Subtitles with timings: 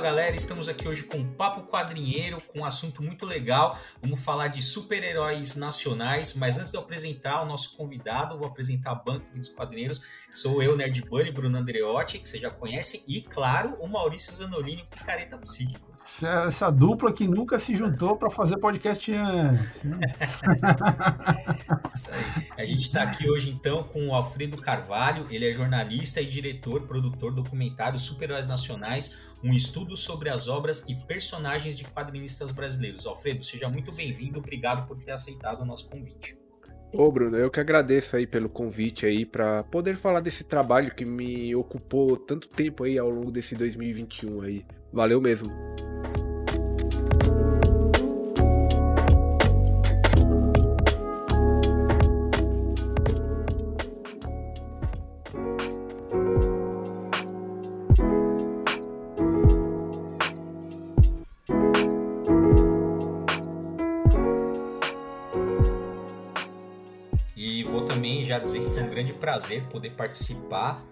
[0.00, 3.78] Galera, estamos aqui hoje com um Papo Quadrinheiro, com um assunto muito legal.
[4.00, 8.92] Vamos falar de super-heróis nacionais, mas antes de eu apresentar o nosso convidado, vou apresentar
[8.92, 10.00] a banca dos quadrinheiros.
[10.32, 14.86] Sou eu, Nerd Bunny, Bruno Andreotti, que você já conhece, e claro, o Maurício Zanolini,
[14.88, 15.92] Picareta Psíquico.
[16.02, 19.82] Essa, essa dupla que nunca se juntou para fazer podcast antes.
[19.84, 19.98] Né?
[21.94, 22.46] Isso aí.
[22.56, 26.82] A gente está aqui hoje então com o Alfredo Carvalho, ele é jornalista e diretor,
[26.82, 33.06] produtor documentário Super-Heróis Nacionais, um estudo sobre as obras e personagens de quadrinistas brasileiros.
[33.06, 36.38] Alfredo, seja muito bem-vindo, obrigado por ter aceitado o nosso convite.
[36.92, 41.04] Ô Bruno, eu que agradeço aí pelo convite aí para poder falar desse trabalho que
[41.04, 44.64] me ocupou tanto tempo aí ao longo desse 2021 aí.
[44.92, 45.60] Valeu mesmo.
[68.40, 70.82] dizer que foi um grande prazer poder participar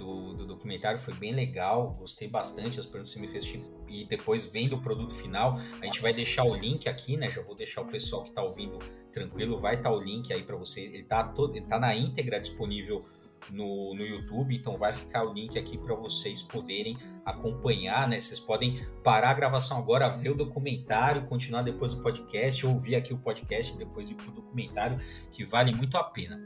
[0.00, 3.44] do, do, documentário, foi bem legal, gostei bastante, as perguntas que me fez
[3.86, 7.30] e depois vendo o produto final, a gente vai deixar o link aqui, né?
[7.30, 8.78] Já vou deixar o pessoal que está ouvindo
[9.12, 11.94] tranquilo, vai estar tá o link aí para você, ele está todo, ele tá na
[11.94, 13.04] íntegra disponível
[13.50, 18.18] no, no YouTube, então vai ficar o link aqui para vocês poderem acompanhar, né?
[18.18, 23.12] Vocês podem parar a gravação agora, ver o documentário, continuar depois o podcast, ouvir aqui
[23.12, 24.98] o podcast, depois ir para o documentário,
[25.30, 26.40] que vale muito a pena.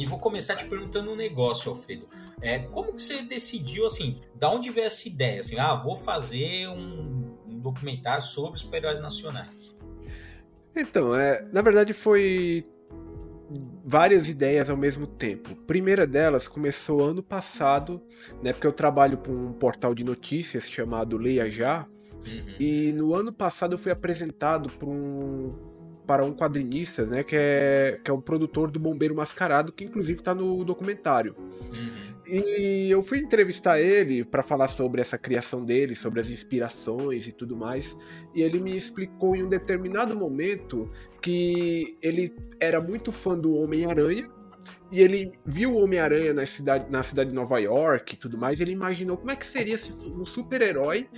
[0.00, 2.08] E vou começar te perguntando um negócio, Alfredo.
[2.40, 5.40] É, como que você decidiu, assim, da onde veio essa ideia?
[5.40, 9.50] Assim, ah, vou fazer um, um documentário sobre os super-heróis nacionais.
[10.74, 12.64] Então, é, na verdade foi
[13.84, 15.50] várias ideias ao mesmo tempo.
[15.52, 18.00] A primeira delas começou ano passado,
[18.42, 21.86] né, porque eu trabalho com um portal de notícias chamado Leia Já,
[22.26, 22.54] uhum.
[22.58, 25.69] e no ano passado eu fui apresentado por um
[26.10, 30.18] para um quadrinista, né, que é, que é o produtor do Bombeiro Mascarado, que inclusive
[30.18, 31.36] está no documentário.
[31.38, 32.10] Uhum.
[32.26, 37.32] E eu fui entrevistar ele para falar sobre essa criação dele, sobre as inspirações e
[37.32, 37.96] tudo mais.
[38.34, 40.90] E ele me explicou em um determinado momento
[41.22, 44.28] que ele era muito fã do Homem-Aranha,
[44.90, 48.60] e ele viu o Homem-Aranha na cidade, na cidade de Nova York e tudo mais,
[48.60, 51.08] ele imaginou como é que seria se um super-herói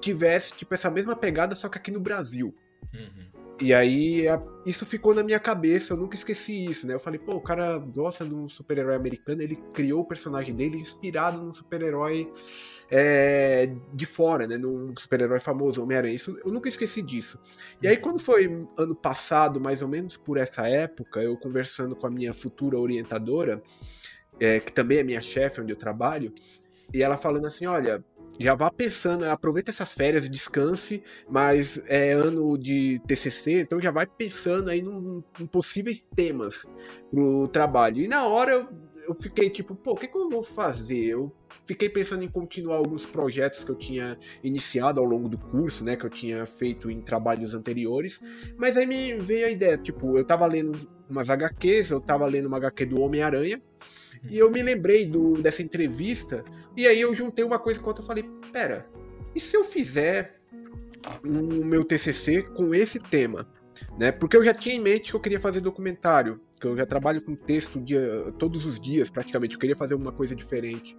[0.00, 2.54] tivesse tipo essa mesma pegada, só que aqui no Brasil.
[2.94, 3.34] Uhum.
[3.60, 4.24] E aí
[4.66, 6.94] isso ficou na minha cabeça, eu nunca esqueci isso, né?
[6.94, 10.76] Eu falei, pô, o cara gosta de um super-herói americano, ele criou o personagem dele
[10.76, 12.32] inspirado num super-herói
[12.90, 14.56] é, de fora, né?
[14.56, 16.14] Num super-herói famoso, Homem-Aranha.
[16.14, 17.38] Isso, eu nunca esqueci disso.
[17.80, 22.06] E aí, quando foi ano passado, mais ou menos por essa época, eu conversando com
[22.06, 23.62] a minha futura orientadora,
[24.40, 26.32] é, que também é minha chefe onde eu trabalho,
[26.92, 28.04] e ela falando assim: olha,
[28.38, 34.06] já vá pensando, aproveita essas férias, descanse, mas é ano de TCC, então já vai
[34.06, 36.66] pensando aí num, em possíveis temas
[37.10, 38.02] pro trabalho.
[38.02, 38.68] E na hora eu,
[39.08, 41.04] eu fiquei tipo, pô, o que, que eu vou fazer?
[41.06, 41.32] Eu
[41.64, 45.96] fiquei pensando em continuar alguns projetos que eu tinha iniciado ao longo do curso, né,
[45.96, 48.20] que eu tinha feito em trabalhos anteriores,
[48.58, 50.78] mas aí me veio a ideia, tipo, eu tava lendo
[51.08, 53.62] umas HQs, eu tava lendo uma HQ do Homem-Aranha,
[54.28, 56.44] e eu me lembrei do, dessa entrevista,
[56.76, 58.86] e aí eu juntei uma coisa com outra e falei: pera,
[59.34, 60.40] e se eu fizer
[61.22, 63.46] o um, meu TCC com esse tema?
[63.98, 64.12] Né?
[64.12, 67.20] Porque eu já tinha em mente que eu queria fazer documentário, que eu já trabalho
[67.20, 70.96] com texto dia, todos os dias praticamente, eu queria fazer uma coisa diferente.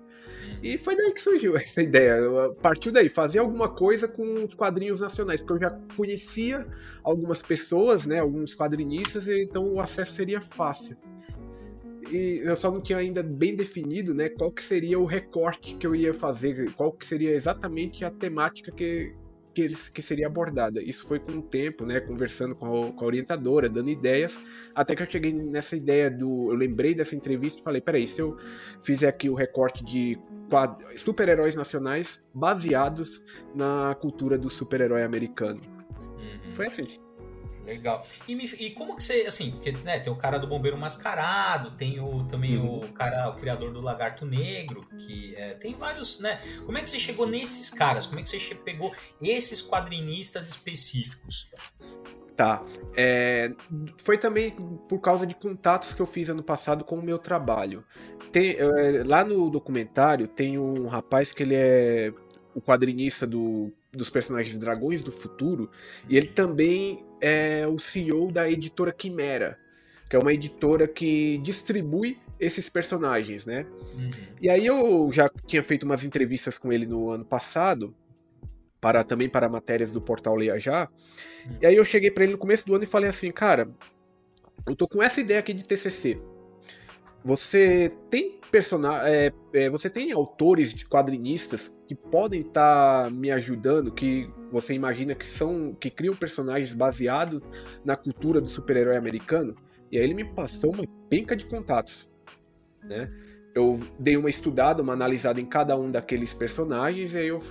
[0.61, 2.17] E foi daí que surgiu essa ideia.
[2.61, 6.67] Partiu daí, fazer alguma coisa com os quadrinhos nacionais, porque eu já conhecia
[7.01, 10.97] algumas pessoas, né, alguns quadrinistas, então o acesso seria fácil
[12.09, 15.85] e eu só não tinha ainda bem definido, né, qual que seria o recorte que
[15.85, 19.13] eu ia fazer, qual que seria exatamente a temática que,
[19.53, 20.81] que, eles, que seria abordada.
[20.81, 24.39] Isso foi com o tempo, né, conversando com a, com a, orientadora, dando ideias,
[24.73, 28.21] até que eu cheguei nessa ideia do, eu lembrei dessa entrevista e falei, peraí, se
[28.21, 28.35] eu
[28.83, 30.17] fizer aqui o recorte de
[30.97, 33.21] super-heróis nacionais baseados
[33.55, 35.61] na cultura do super-herói americano.
[36.19, 36.51] Uhum.
[36.53, 37.04] Foi assim.
[37.65, 38.05] Legal.
[38.27, 41.71] E, me, e como que você, assim, porque, né, tem o cara do Bombeiro Mascarado,
[41.71, 42.85] tem o, também uhum.
[42.85, 46.39] o cara, o criador do Lagarto Negro, que é, tem vários, né?
[46.65, 48.05] Como é que você chegou nesses caras?
[48.05, 51.49] Como é que você pegou esses quadrinistas específicos?
[52.35, 52.63] Tá.
[52.95, 53.51] É,
[53.97, 54.51] foi também
[54.87, 57.83] por causa de contatos que eu fiz ano passado com o meu trabalho.
[58.31, 62.13] Tem, é, lá no documentário tem um rapaz que ele é
[62.53, 65.69] o quadrinista do, dos personagens Dragões do Futuro,
[66.09, 69.57] e ele também é o CEO da editora Quimera,
[70.09, 73.65] que é uma editora que distribui esses personagens, né?
[73.93, 74.11] Uhum.
[74.41, 77.95] E aí eu já tinha feito umas entrevistas com ele no ano passado,
[78.85, 80.87] para também para matérias do portal Leia Já.
[81.47, 81.55] Hum.
[81.59, 83.67] E aí eu cheguei para ele no começo do ano e falei assim, cara,
[84.67, 86.19] eu tô com essa ideia aqui de TCC.
[87.25, 93.31] Você tem personagem, é, é, você tem autores de quadrinistas que podem estar tá me
[93.31, 97.41] ajudando, que você imagina que são, que criam personagens baseados
[97.83, 99.55] na cultura do super-herói americano?
[99.91, 102.07] E aí ele me passou uma penca de contatos,
[102.83, 103.11] né?
[103.55, 107.41] Eu dei uma estudada, uma analisada em cada um daqueles personagens, e aí eu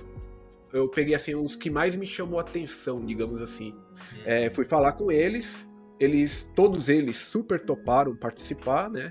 [0.71, 3.71] eu peguei assim os que mais me chamou a atenção, digamos assim.
[3.71, 4.21] Uhum.
[4.25, 5.65] É, fui falar com eles,
[5.99, 9.09] eles, todos eles super toparam participar, né?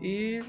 [0.00, 0.42] E,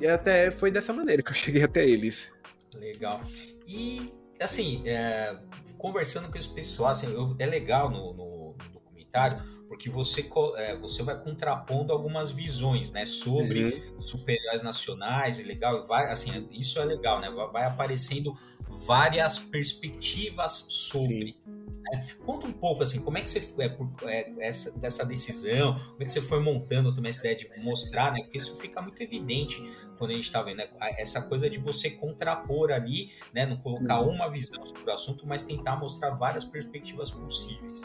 [0.00, 2.32] e até foi dessa maneira que eu cheguei até eles.
[2.74, 3.20] Legal.
[3.66, 5.36] E assim, é,
[5.78, 10.76] conversando com esse pessoal, assim, eu, é legal no, no, no documentário porque você, é,
[10.76, 14.00] você vai contrapondo algumas visões, né, sobre uhum.
[14.00, 18.36] super-heróis nacionais e legal, vai, assim, isso é legal, né, vai aparecendo
[18.68, 21.36] várias perspectivas sobre.
[21.46, 22.06] Né?
[22.24, 26.02] Conta um pouco assim, como é que você é, por, é, essa dessa decisão, como
[26.02, 28.22] é que você foi montando também essa ideia de mostrar, né?
[28.22, 29.62] Porque isso fica muito evidente
[29.96, 30.68] quando a gente está vendo né?
[30.98, 33.46] essa coisa de você contrapor ali, né?
[33.46, 34.10] Não colocar uhum.
[34.10, 37.82] uma visão sobre o assunto, mas tentar mostrar várias perspectivas possíveis.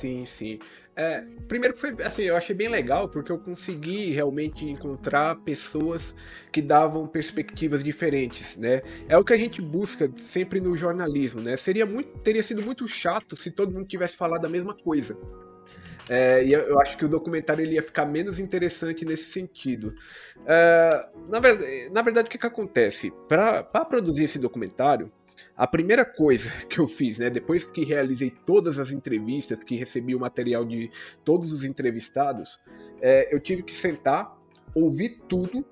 [0.00, 0.58] Sim, sim.
[0.96, 6.14] É, primeiro foi assim, eu achei bem legal porque eu consegui realmente encontrar pessoas
[6.50, 8.80] que davam perspectivas diferentes, né?
[9.08, 11.54] É o que a gente busca sempre no jornalismo, né?
[11.56, 15.18] Seria muito, teria sido muito chato se todo mundo tivesse falado a mesma coisa.
[16.08, 19.94] É, e eu acho que o documentário ele ia ficar menos interessante nesse sentido.
[20.46, 23.12] É, na, verdade, na verdade, o que, que acontece?
[23.28, 25.12] Para produzir esse documentário,
[25.56, 30.14] a primeira coisa que eu fiz, né, depois que realizei todas as entrevistas, que recebi
[30.14, 30.90] o material de
[31.24, 32.58] todos os entrevistados,
[33.00, 34.36] é, eu tive que sentar,
[34.74, 35.64] ouvir tudo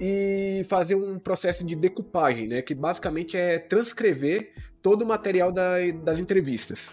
[0.00, 4.52] e fazer um processo de decupagem, né, que basicamente é transcrever
[4.82, 6.90] todo o material da, das entrevistas.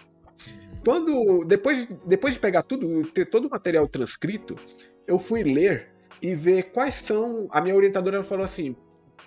[0.84, 4.56] Quando depois, depois de pegar tudo, ter todo o material transcrito,
[5.06, 7.48] eu fui ler e ver quais são.
[7.50, 8.74] A minha orientadora falou assim: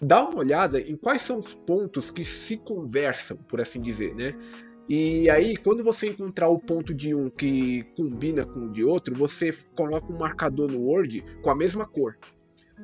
[0.02, 4.34] dá uma olhada em quais são os pontos que se conversam, por assim dizer, né?
[4.88, 9.16] E aí, quando você encontrar o ponto de um que combina com o de outro,
[9.16, 12.16] você coloca um marcador no Word com a mesma cor.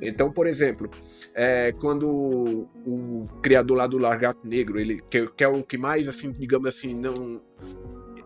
[0.01, 0.89] Então, por exemplo,
[1.35, 6.07] é, quando o, criador lá do Largato Negro, ele que, que, é o que mais,
[6.07, 7.41] assim, digamos assim, não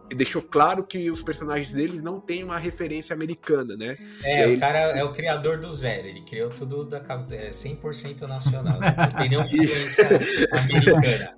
[0.10, 3.98] deixou claro que os personagens dele não têm uma referência americana, né?
[4.24, 6.98] É, o cara é o criador do zero, ele criou tudo da
[7.32, 8.96] é 100% nacional, né?
[8.98, 10.08] não tem nenhuma influência
[10.52, 11.36] americana.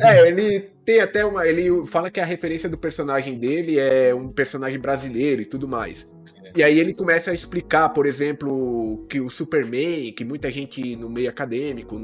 [0.00, 1.46] É, ele tem até uma.
[1.46, 6.08] Ele fala que a referência do personagem dele é um personagem brasileiro e tudo mais.
[6.42, 6.52] É.
[6.56, 11.08] E aí ele começa a explicar, por exemplo, que o Superman, que muita gente no
[11.08, 11.98] meio acadêmico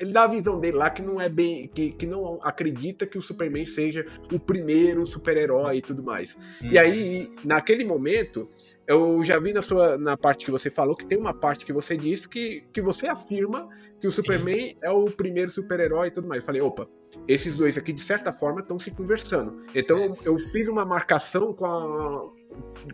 [0.00, 1.68] ele dá a visão dele lá que não é bem.
[1.68, 6.36] que, que não acredita que o Superman seja o primeiro super-herói e tudo mais.
[6.62, 6.68] Hum.
[6.70, 8.48] E aí, naquele momento,
[8.86, 11.72] eu já vi na sua na parte que você falou que tem uma parte que
[11.72, 13.68] você disse que, que você afirma
[14.00, 14.16] que o Sim.
[14.16, 16.42] Superman é o primeiro super-herói e tudo mais.
[16.42, 16.86] Eu falei, opa,
[17.26, 19.64] esses dois aqui, de certa forma, estão se conversando.
[19.74, 20.12] Então é.
[20.24, 22.30] eu fiz uma marcação com a,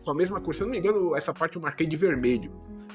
[0.04, 0.54] com a mesma cor.
[0.54, 2.52] Se eu não me engano, essa parte eu marquei de vermelho.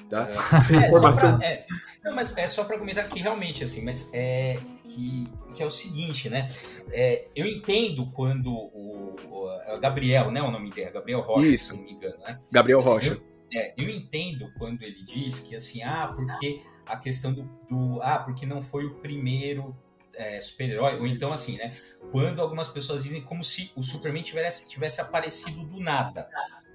[0.10, 0.28] Tá?
[0.72, 1.66] É, pra, é,
[2.08, 5.70] não, mas é só para comentar que realmente, assim, mas é que, que é o
[5.70, 6.50] seguinte, né?
[6.92, 10.42] É, eu entendo quando o, o, Gabriel, né?
[10.42, 11.66] O nome dele, é Gabriel Rocha, Isso.
[11.66, 12.40] se não me engano, né?
[12.52, 13.08] Gabriel assim, Rocha.
[13.10, 13.22] Eu,
[13.54, 18.20] é, eu entendo quando ele diz que assim, ah, porque a questão do, do ah,
[18.20, 19.76] porque não foi o primeiro
[20.16, 21.76] é, super-herói, ou então assim, né?
[22.12, 26.30] Quando algumas pessoas dizem como se o Superman tivesse, tivesse aparecido do nada,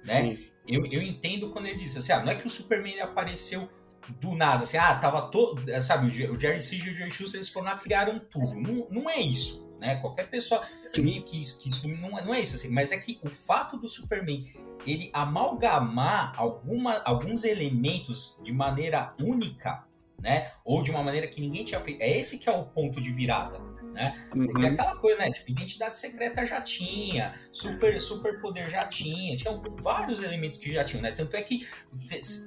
[0.05, 0.37] né?
[0.67, 3.69] Eu, eu entendo quando ele diz assim, ah, não é que o Superman apareceu
[4.19, 7.49] do nada, assim, ah, tava todo, sabe, o Jerry Siegel e o Jerry Schuster, eles
[7.49, 8.55] foram lá, criaram tudo.
[8.55, 9.95] Não, não é isso, né?
[9.97, 13.29] Qualquer pessoa que, que, isso não, é, não é isso, assim, mas é que o
[13.29, 14.45] fato do Superman
[14.85, 19.85] ele amalgamar alguma, alguns elementos de maneira única,
[20.19, 20.51] né?
[20.63, 23.11] Ou de uma maneira que ninguém tinha feito, é esse que é o ponto de
[23.11, 24.27] virada né?
[24.29, 24.73] Porque uhum.
[24.73, 25.31] aquela coisa, né?
[25.31, 30.83] Tipo, identidade secreta já tinha, super, super poder já tinha, tinha vários elementos que já
[30.83, 31.11] tinham, né?
[31.11, 31.67] Tanto é que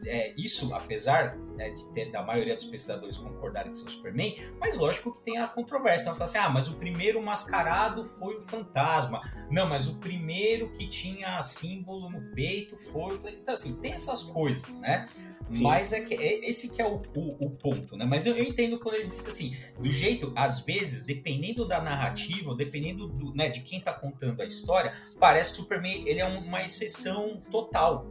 [0.06, 4.76] é, isso, apesar né, de ter, da maioria dos pesquisadores concordarem que são Superman, mas
[4.76, 6.02] lógico que tem a controvérsia.
[6.02, 9.22] Então, fala assim, ah, mas o primeiro mascarado foi o fantasma.
[9.50, 13.16] Não, mas o primeiro que tinha símbolo no peito foi.
[13.26, 15.08] Então, assim, tem essas coisas, né?
[15.52, 15.62] Sim.
[15.62, 18.04] Mas é que é, esse que é o, o, o ponto, né?
[18.04, 21.80] Mas eu, eu, entendo quando ele diz que assim, do jeito, às vezes, dependendo da
[21.80, 26.20] narrativa, dependendo do, né, de quem tá contando a história, parece que o Superman ele
[26.20, 28.06] é uma exceção total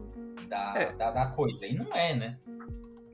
[0.47, 0.93] da, é.
[0.93, 1.65] da, da, coisa.
[1.65, 2.37] E não é, né?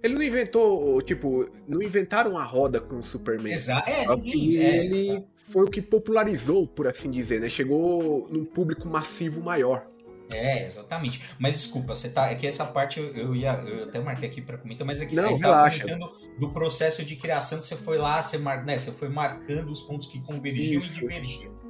[0.04, 3.54] Ele não inventou, tipo, não inventaram a roda com o Superman.
[3.54, 3.90] Exato.
[3.90, 4.58] É, ninguém.
[4.58, 7.50] é, ele foi o que popularizou, por assim dizer, né?
[7.50, 9.91] Chegou num público massivo maior.
[10.34, 11.22] É, exatamente.
[11.40, 12.32] Mas desculpa, você tá.
[12.32, 13.52] É que essa parte eu, eu ia.
[13.54, 17.04] Eu até marquei aqui para comentar, mas é que Não, você estava comentando do processo
[17.04, 20.20] de criação que você foi lá, você, mar, né, você foi marcando os pontos que
[20.22, 20.92] convergiam Isso.
[20.92, 21.61] e divergiam.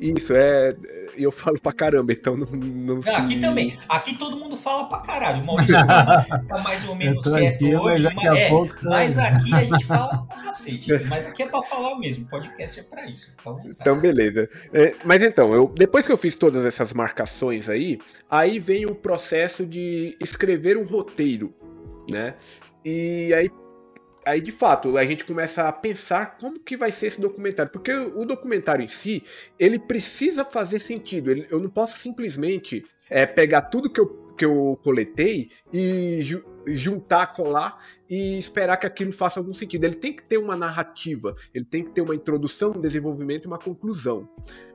[0.00, 0.74] Isso, é.
[1.16, 2.46] Eu falo pra caramba, então não.
[2.46, 3.78] não se- aqui também.
[3.88, 5.42] Aqui todo mundo fala pra caralho.
[5.42, 8.02] O Maurício tá, tá mais ou menos quieto hoje.
[8.04, 9.22] mas Mas, é, pouco, mas né?
[9.28, 10.92] aqui a gente fala pra cacete.
[11.08, 12.26] Mas aqui é pra falar mesmo.
[12.26, 13.36] Podcast é pra isso.
[13.44, 13.76] Vontade.
[13.78, 14.48] Então, beleza.
[14.72, 17.98] É, mas então, eu, depois que eu fiz todas essas marcações aí,
[18.30, 21.52] aí vem o processo de escrever um roteiro,
[22.08, 22.34] né?
[22.82, 23.50] E aí,
[24.24, 27.72] aí, de fato, a gente começa a pensar como que vai ser esse documentário.
[27.72, 29.22] Porque o documentário em si,
[29.58, 31.30] ele precisa fazer sentido.
[31.30, 36.44] Ele- eu não posso simplesmente é, pegar tudo que eu, que eu coletei e ju-
[36.64, 39.84] juntar, colar e esperar que aquilo faça algum sentido.
[39.84, 43.46] Ele tem que ter uma narrativa, ele tem que ter uma introdução, um desenvolvimento e
[43.48, 44.28] uma conclusão.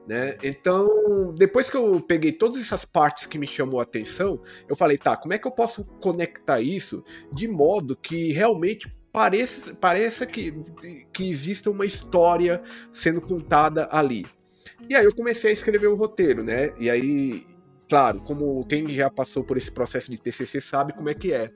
[0.07, 0.37] Né?
[0.43, 4.97] Então, depois que eu peguei todas essas partes que me chamou a atenção, eu falei,
[4.97, 10.53] tá, como é que eu posso conectar isso de modo que realmente pareça, pareça que,
[11.13, 14.25] que exista uma história sendo contada ali.
[14.89, 16.73] E aí eu comecei a escrever o roteiro, né?
[16.77, 17.47] E aí,
[17.87, 21.49] claro, como quem já passou por esse processo de TCC sabe como é que é.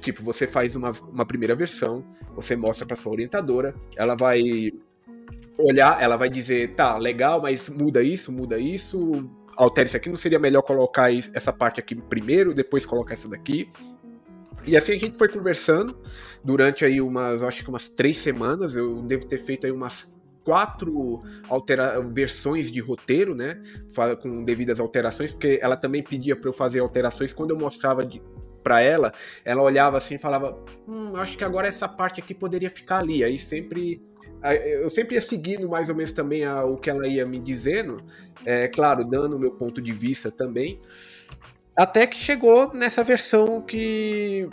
[0.00, 2.02] Tipo, você faz uma, uma primeira versão,
[2.34, 4.72] você mostra para sua orientadora, ela vai
[5.58, 10.16] olhar, ela vai dizer, tá, legal, mas muda isso, muda isso, altera isso aqui, não
[10.16, 13.70] seria melhor colocar essa parte aqui primeiro, depois colocar essa daqui?
[14.66, 15.96] E assim a gente foi conversando
[16.44, 20.12] durante aí umas, acho que umas três semanas, eu devo ter feito aí umas
[20.44, 23.60] quatro altera versões de roteiro, né,
[24.20, 27.32] com devidas alterações, porque ela também pedia para eu fazer alterações.
[27.32, 28.20] Quando eu mostrava de,
[28.62, 29.12] para ela,
[29.44, 33.22] ela olhava assim e falava, hum, acho que agora essa parte aqui poderia ficar ali,
[33.22, 34.00] aí sempre
[34.80, 38.02] eu sempre ia seguindo mais ou menos também a- o que ela ia me dizendo,
[38.44, 40.80] é claro, dando o meu ponto de vista também,
[41.76, 44.48] até que chegou nessa versão que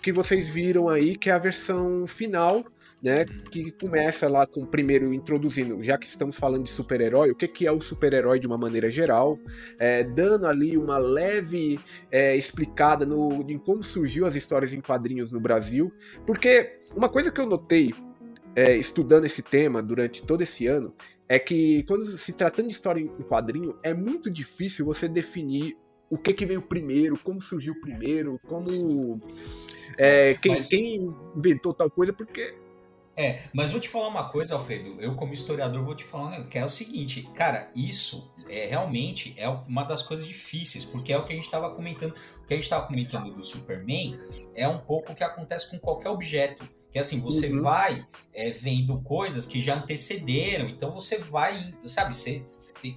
[0.00, 2.64] que vocês viram aí, que é a versão final,
[3.02, 7.46] né, que começa lá com primeiro introduzindo, já que estamos falando de super-herói, o que,
[7.46, 9.38] que é o super-herói de uma maneira geral,
[9.78, 11.78] é, dando ali uma leve
[12.10, 15.92] é, explicada no, em como surgiu as histórias em quadrinhos no Brasil,
[16.26, 17.92] porque uma coisa que eu notei
[18.54, 20.94] é, estudando esse tema durante todo esse ano
[21.28, 25.76] é que quando se tratando de história em quadrinho é muito difícil você definir
[26.10, 29.18] o que, que veio primeiro, como surgiu primeiro, como
[29.98, 32.54] é, quem, Mas- quem inventou tal coisa, porque
[33.18, 35.00] É, mas vou te falar uma coisa, Alfredo.
[35.00, 39.48] Eu, como historiador, vou te falar que é o seguinte, cara, isso é realmente é
[39.48, 42.10] uma das coisas difíceis, porque é o que a gente estava comentando.
[42.12, 44.18] O que a gente estava comentando do Superman
[44.54, 46.68] é um pouco o que acontece com qualquer objeto.
[46.92, 47.62] Que assim, você Uhum.
[47.62, 52.42] vai é, vendo coisas que já antecederam, então você vai, sabe, você,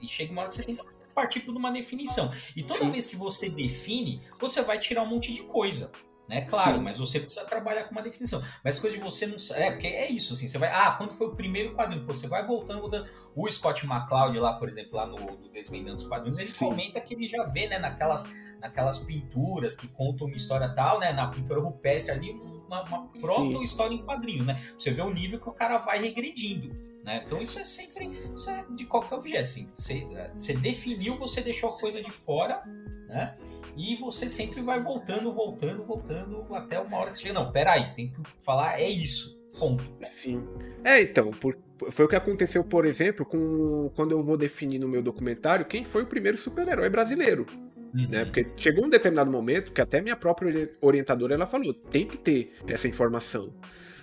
[0.05, 2.31] chega uma hora que você tem que partir por uma definição.
[2.55, 2.91] E toda Sim.
[2.91, 5.91] vez que você define, você vai tirar um monte de coisa.
[6.29, 6.83] Né, claro, Sim.
[6.83, 8.39] mas você precisa trabalhar com uma definição.
[8.63, 9.63] Mas coisa de você não sabe.
[9.63, 10.47] É, porque é isso, assim.
[10.47, 10.69] Você vai.
[10.71, 12.05] Ah, quando foi o primeiro quadrinho?
[12.05, 13.09] Você vai voltando, voltando.
[13.35, 16.65] O Scott McCloud, lá, por exemplo, lá no, no Desvendando os Quadrinhos, ele Sim.
[16.65, 21.11] comenta que ele já vê, né, naquelas, naquelas pinturas que contam uma história tal, né?
[21.11, 22.31] Na pintura rupestre ali,
[22.67, 24.61] uma, uma proto-história em quadrinhos, né?
[24.77, 26.88] Você vê o nível que o cara vai regredindo.
[27.03, 27.23] Né?
[27.25, 29.43] Então isso é sempre isso é de qualquer objeto.
[29.43, 29.69] Assim.
[29.73, 32.61] Você, você definiu, você deixou a coisa de fora,
[33.07, 33.35] né?
[33.77, 37.33] E você sempre vai voltando, voltando, voltando até uma hora que você chega.
[37.33, 39.39] Não, peraí, tem que falar, é isso.
[39.57, 39.83] Ponto.
[40.03, 40.43] Sim.
[40.83, 41.57] É, então, por-
[41.89, 45.85] foi o que aconteceu, por exemplo, com quando eu vou definir no meu documentário quem
[45.85, 47.45] foi o primeiro super-herói brasileiro.
[47.93, 48.23] Né?
[48.25, 52.17] Porque chegou um determinado momento que até minha própria ori- orientadora ela falou: tem que
[52.17, 53.53] ter essa informação.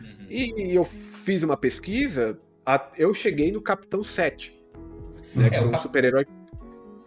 [0.00, 0.26] Uhum.
[0.28, 4.54] E eu fiz uma pesquisa, a- eu cheguei no Capitão 7.
[5.34, 6.26] Né, que É, o foi um Cap- super-herói.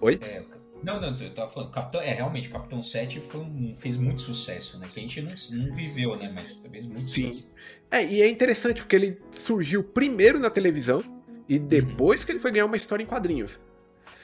[0.01, 0.19] Oi?
[0.21, 0.43] É,
[0.83, 4.21] não, não, eu tava falando, Capitão, é, realmente, o Capitão 7 foi um- fez muito
[4.21, 4.87] sucesso, né?
[4.91, 5.33] Que a gente não,
[5.65, 6.31] não viveu, né?
[6.33, 7.33] Mas fez muito Sim.
[7.33, 7.53] sucesso.
[7.91, 11.03] É, e é interessante porque ele surgiu primeiro na televisão
[11.49, 11.65] e Uhum.
[11.65, 13.59] depois que ele foi ganhar uma história em quadrinhos.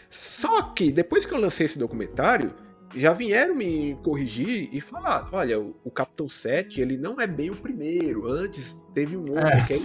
[0.09, 2.53] Só que depois que eu lancei esse documentário,
[2.95, 7.49] já vieram me corrigir e falar: olha, o, o Capitão 7 ele não é bem
[7.49, 8.27] o primeiro.
[8.27, 9.65] Antes teve um outro É.
[9.65, 9.81] que aí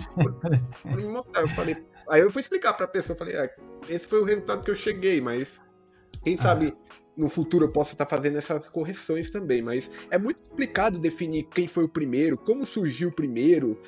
[0.82, 1.42] pra me mostrar.
[1.42, 1.76] Eu falei,
[2.08, 3.50] aí eu fui explicar pra pessoa, eu falei, ah,
[3.88, 5.60] esse foi o resultado que eu cheguei, mas
[6.22, 6.74] quem sabe
[7.16, 9.60] no futuro eu possa estar fazendo essas correções também.
[9.62, 13.78] Mas é muito complicado definir quem foi o primeiro, como surgiu o primeiro.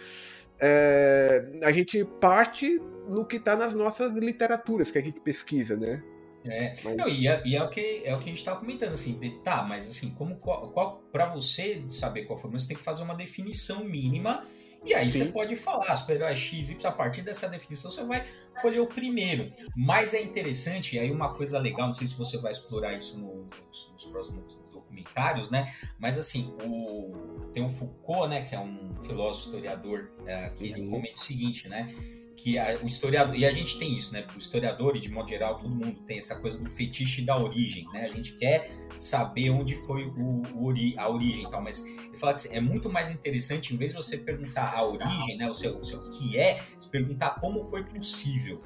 [0.65, 6.03] É, a gente parte no que está nas nossas literaturas que a gente pesquisa, né?
[6.45, 6.97] É, mas...
[6.97, 9.19] não, e, é, e é, o que, é o que a gente estava comentando, assim,
[9.19, 12.83] de, tá, mas assim, como qual, qual para você saber qual forma, você tem que
[12.83, 14.45] fazer uma definição mínima,
[14.85, 15.19] e aí Sim.
[15.19, 19.53] você pode falar, super-herói X, Y, a partir dessa definição você vai escolher o primeiro.
[19.77, 23.19] Mas é interessante, e aí uma coisa legal, não sei se você vai explorar isso
[23.19, 25.73] no, nos, nos próximos documentários, né?
[25.99, 30.77] Mas assim, o, tem o Foucault, né, que é um filósofo historiador, é, que uhum.
[30.77, 31.95] ele comenta o seguinte, né?
[32.37, 34.27] Que a, o historiador e a gente tem isso, né?
[34.35, 37.87] O historiador e de modo geral todo mundo tem essa coisa do fetiche da origem,
[37.93, 38.05] né?
[38.05, 42.49] A gente quer saber onde foi o, o a origem, tal, mas ele fala que
[42.49, 45.49] é muito mais interessante em vez de você perguntar a origem, né?
[45.49, 48.63] O seu, o seu que é, se perguntar como foi possível.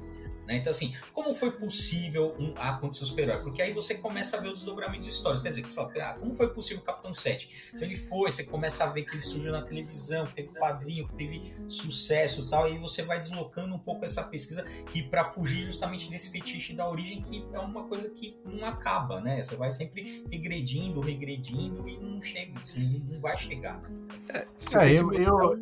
[0.47, 0.55] Né?
[0.55, 3.41] Então, assim, como foi possível um, acontecer o super-herói?
[3.41, 5.43] Porque aí você começa a ver os desdobramentos históricos.
[5.43, 7.73] Quer dizer, que, ah, como foi possível o Capitão 7?
[7.73, 11.05] Então ele foi, você começa a ver que ele surgiu na televisão, que teve quadrinho,
[11.05, 15.03] que teve sucesso e tal, e aí você vai deslocando um pouco essa pesquisa que
[15.03, 19.43] para fugir justamente desse fetiche da origem, que é uma coisa que não acaba, né?
[19.43, 23.81] Você vai sempre regredindo, regredindo e não chega, assim, não vai chegar.
[24.29, 24.47] É
[24.91, 25.61] eu, eu,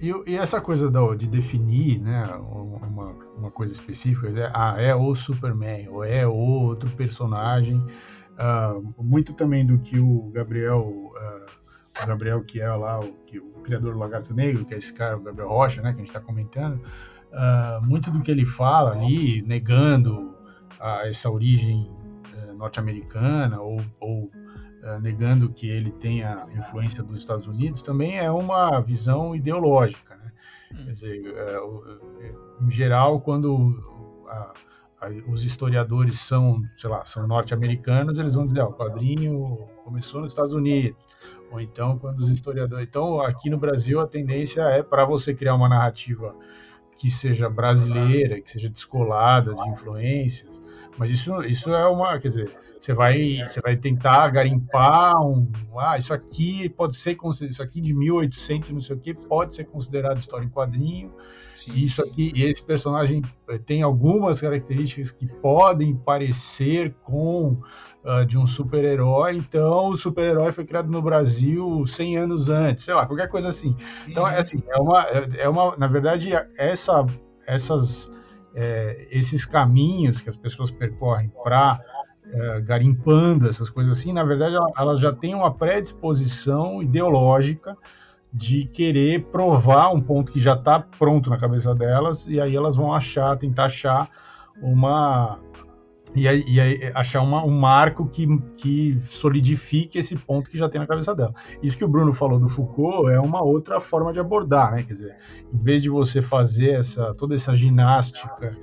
[0.00, 4.94] e, e, essa coisa da, de definir né, uma, uma coisa específica, é, ah, é
[4.94, 12.06] o Superman, ou é outro personagem, uh, muito também do que o Gabriel, uh, o
[12.06, 15.16] Gabriel que é lá, o, que, o criador do Lagarto Negro, que é esse cara,
[15.16, 16.80] o Gabriel Rocha, né, que a gente está comentando,
[17.32, 20.30] uh, muito do que ele fala ali, negando
[21.04, 21.90] essa origem
[22.34, 24.30] eh, norte-americana ou, ou
[25.00, 30.16] negando que ele tenha influência dos Estados Unidos, também é uma visão ideológica.
[30.16, 30.32] Né?
[30.72, 30.84] Hum.
[30.84, 34.52] Quer dizer, eh, em geral, quando a,
[35.02, 40.22] a, os historiadores são, sei lá, são norte-americanos, eles vão dizer, ah, o quadrinho começou
[40.22, 40.98] nos Estados Unidos.
[41.50, 42.86] Ou então, quando os historiadores.
[42.86, 46.34] Então, aqui no Brasil, a tendência é para você criar uma narrativa
[46.96, 50.62] que seja brasileira, que seja descolada de influências.
[50.96, 52.18] Mas isso, isso é uma.
[52.18, 55.46] Quer dizer você vai, você vai tentar garimpar um,
[55.78, 59.64] ah, isso aqui pode ser isso aqui de 1800, não sei o que, pode ser
[59.64, 61.12] considerado história em quadrinho.
[61.54, 67.58] Sim, isso aqui, e esse personagem eh, tem algumas características que podem parecer com
[68.02, 69.36] uh, de um super-herói.
[69.36, 73.76] Então, o super-herói foi criado no Brasil 100 anos antes, sei lá, qualquer coisa assim.
[74.08, 77.04] Então, é assim, é uma, é, é uma, na verdade, essa,
[77.46, 78.10] essas,
[78.54, 81.78] é, esses caminhos que as pessoas percorrem para
[82.32, 87.76] é, garimpando, essas coisas assim, na verdade elas já têm uma predisposição ideológica
[88.32, 92.76] de querer provar um ponto que já está pronto na cabeça delas, e aí elas
[92.76, 94.08] vão achar, tentar achar
[94.62, 95.38] uma.
[96.14, 100.68] E aí, e aí achar uma, um marco que, que solidifique esse ponto que já
[100.68, 101.32] tem na cabeça dela.
[101.62, 104.82] Isso que o Bruno falou do Foucault é uma outra forma de abordar, né?
[104.82, 105.16] Quer dizer,
[105.52, 108.56] em vez de você fazer essa, toda essa ginástica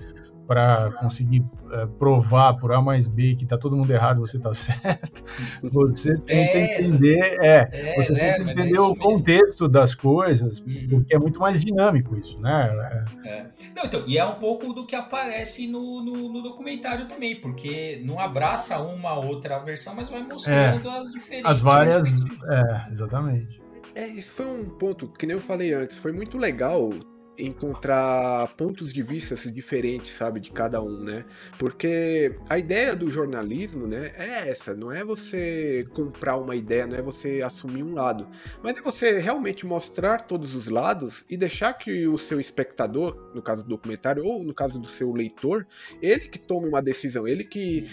[0.48, 4.54] para conseguir é, provar por A mais B que tá todo mundo errado, você tá
[4.56, 5.24] certo.
[5.62, 9.68] Você tem é, que entender, é, é você tem que é, entender o contexto mesmo.
[9.68, 10.88] das coisas, uhum.
[10.90, 13.06] porque é muito mais dinâmico isso, né?
[13.26, 13.46] É.
[13.76, 18.02] Não, então, e é um pouco do que aparece no, no, no, documentário também, porque
[18.06, 21.52] não abraça uma outra versão, mas vai mostrando as diferenças.
[21.52, 22.08] As várias,
[22.50, 23.62] é, exatamente.
[23.94, 26.92] É, isso foi um ponto que nem eu falei antes, foi muito legal
[27.38, 31.26] encontrar pontos de vista diferentes, sabe, de cada um, né?
[31.58, 36.98] Porque a ideia do jornalismo, né, é essa, não é você comprar uma ideia, não
[36.98, 38.28] é você assumir um lado,
[38.64, 43.42] mas é você realmente mostrar todos os lados e deixar que o seu espectador, no
[43.42, 45.66] caso do documentário ou no caso do seu leitor,
[46.02, 47.88] ele que tome uma decisão, ele que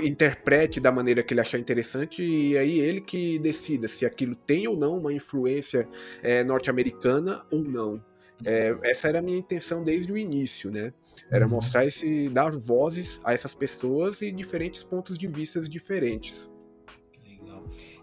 [0.00, 4.66] interprete da maneira que ele achar interessante e aí ele que decida se aquilo tem
[4.66, 5.88] ou não uma influência
[6.22, 8.11] é, norte-americana ou não.
[8.44, 10.92] É, essa era a minha intenção desde o início, né?
[11.30, 11.52] Era uhum.
[11.52, 16.50] mostrar esse, dar vozes a essas pessoas e diferentes pontos de vista diferentes.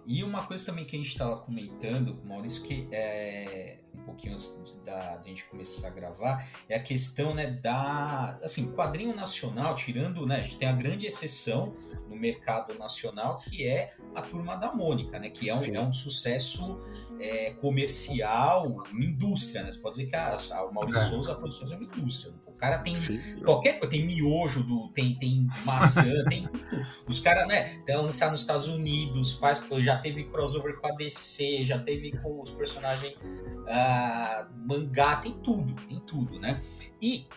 [0.10, 4.02] E uma coisa também que a gente estava comentando com o Maurício, que é um
[4.06, 8.40] pouquinho antes da, da gente começar a gravar, é a questão né, da.
[8.44, 10.38] Assim, quadrinho nacional, tirando, né?
[10.38, 11.76] A gente tem a grande exceção
[12.10, 15.30] no mercado nacional, que é a turma da Mônica, né?
[15.30, 16.80] Que é um, é um sucesso
[17.20, 19.72] é, comercial, indústria, né?
[19.72, 21.06] Você pode dizer que a, a Maurício é.
[21.06, 22.34] Souza Produções é uma indústria.
[22.60, 23.40] Cara tem Sim.
[23.44, 26.86] qualquer coisa, tem miojo, do, tem, tem maçã, tem tudo.
[27.08, 31.80] Os caras, né, lançar nos Estados Unidos, faz, já teve crossover com a DC, já
[31.80, 36.62] teve com os personagens uh, mangá, tem tudo, tem tudo, né?
[37.02, 37.28] E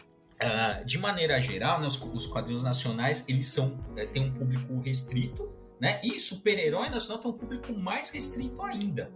[0.42, 4.80] uh, de maneira geral, né, os, os quadrinhos nacionais eles são é, têm um público
[4.80, 5.48] restrito,
[5.80, 6.00] né?
[6.02, 9.12] E super-herói nacional tem um público mais restrito ainda.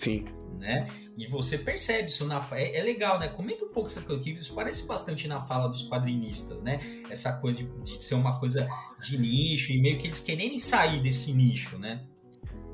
[0.00, 0.24] Sim.
[0.58, 0.88] Né?
[1.16, 3.28] E você percebe isso na é, é legal, né?
[3.28, 6.80] Comenta um pouco isso aqui, isso parece bastante na fala dos quadrinistas, né?
[7.08, 8.68] Essa coisa de, de ser uma coisa
[9.02, 12.04] de nicho e meio que eles quererem sair desse nicho, né?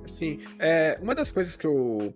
[0.07, 2.15] Sim, é, uma das coisas que eu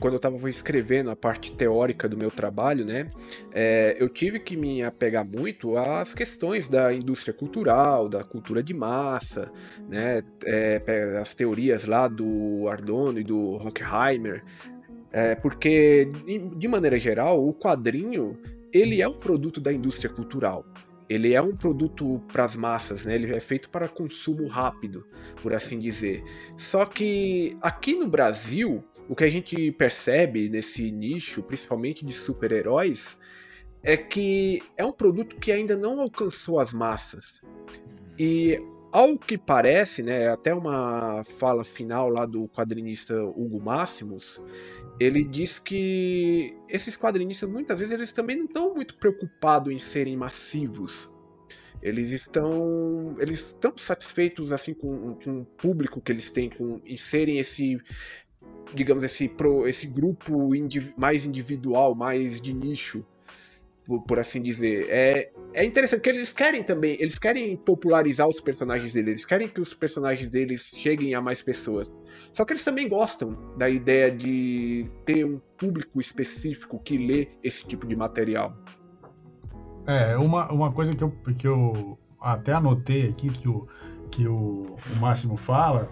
[0.00, 3.10] quando eu estava escrevendo a parte teórica do meu trabalho, né,
[3.52, 8.74] é, eu tive que me apegar muito às questões da indústria cultural, da cultura de
[8.74, 9.50] massa,
[9.88, 14.44] né, é, as teorias lá do Ardono e do Hockheimer,
[15.10, 16.08] é, porque
[16.56, 18.38] de maneira geral o quadrinho
[18.72, 20.64] ele é um produto da indústria cultural.
[21.08, 23.14] Ele é um produto para as massas, né?
[23.14, 25.06] Ele é feito para consumo rápido,
[25.42, 26.22] por assim dizer.
[26.58, 33.18] Só que aqui no Brasil, o que a gente percebe nesse nicho, principalmente de super-heróis,
[33.82, 37.40] é que é um produto que ainda não alcançou as massas.
[38.18, 38.60] E
[38.92, 44.42] ao que parece, né, até uma fala final lá do quadrinista Hugo Máximos,
[44.98, 50.16] ele diz que esses quadrinistas muitas vezes eles também não estão muito preocupados em serem
[50.16, 51.08] massivos.
[51.80, 56.96] Eles estão eles estão satisfeitos assim com, com o público que eles têm com em
[56.96, 57.78] serem esse
[58.74, 63.04] digamos, esse, pro, esse grupo indiv mais individual, mais de nicho,
[63.86, 64.86] por, por, assim dizer.
[64.90, 69.48] É, é interessante que eles querem também, eles querem popularizar os personagens deles, eles querem
[69.48, 71.96] que os personagens deles cheguem a mais pessoas.
[72.32, 77.66] Só que eles também gostam da ideia de ter um público específico que lê esse
[77.66, 78.54] tipo de material.
[79.86, 83.66] É, uma, uma coisa que eu, que eu até anotei aqui que o,
[84.10, 85.88] que o, o Máximo fala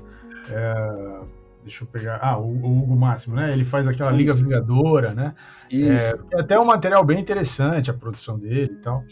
[0.51, 1.21] é,
[1.67, 2.21] Deixa eu pegar.
[2.23, 3.53] Ah, o, o Hugo Máximo, né?
[3.53, 5.35] Ele faz aquela Liga Vingadora, né?
[5.69, 5.91] Isso.
[5.91, 9.03] É, é até um material bem interessante a produção dele e tal.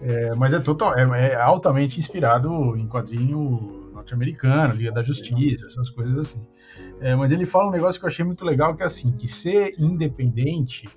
[0.00, 5.90] É, mas é, total, é, é, altamente inspirado em quadrinho norte-americano, Liga da Justiça, essas
[5.90, 6.40] coisas assim.
[6.98, 9.28] É, mas ele fala um negócio que eu achei muito legal, que é assim, que
[9.28, 10.88] ser independente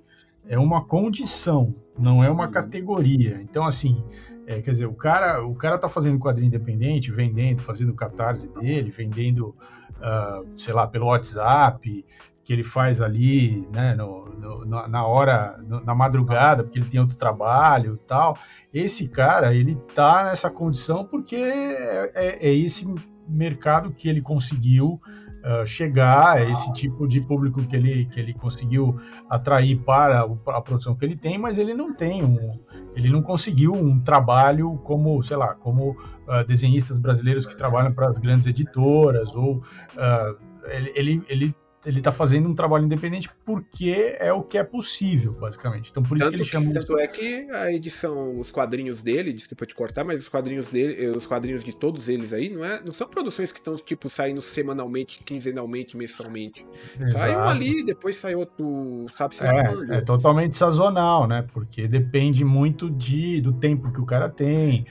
[0.48, 2.52] é uma condição, não é uma uhum.
[2.52, 3.42] categoria.
[3.42, 4.02] Então, assim,
[4.48, 8.90] é, quer dizer, o cara, o cara tá fazendo quadrinho independente, vendendo, fazendo catarse dele,
[8.90, 9.54] vendendo
[10.02, 12.06] uh, sei lá, pelo WhatsApp,
[12.44, 14.26] que ele faz ali, né, no,
[14.66, 18.38] no, na hora, no, na madrugada, porque ele tem outro trabalho e tal.
[18.74, 22.86] Esse cara, ele tá nessa condição porque é, é, é esse
[23.28, 25.00] mercado que ele conseguiu
[25.44, 29.00] uh, chegar, é esse tipo de público que ele, que ele conseguiu
[29.30, 32.60] atrair para a produção que ele tem, mas ele não tem um,
[32.96, 38.08] ele não conseguiu um trabalho como, sei lá, como uh, desenhistas brasileiros que trabalham para
[38.08, 40.38] as grandes editoras, ou uh,
[40.70, 45.34] ele, ele, ele ele está fazendo um trabalho independente porque é o que é possível,
[45.34, 45.90] basicamente.
[45.90, 46.74] Então, por isso tanto que ele chama.
[46.74, 51.08] Tanto é que a edição, os quadrinhos dele, desculpa te cortar, mas os quadrinhos dele,
[51.10, 54.42] os quadrinhos de todos eles aí, não, é, não são produções que estão, tipo, saindo
[54.42, 56.66] semanalmente, quinzenalmente, mensalmente.
[57.00, 57.18] Exato.
[57.18, 59.36] Sai um ali, depois sai outro, sabe?
[59.42, 61.48] É, é totalmente sazonal, né?
[61.54, 64.86] Porque depende muito de, do tempo que o cara tem,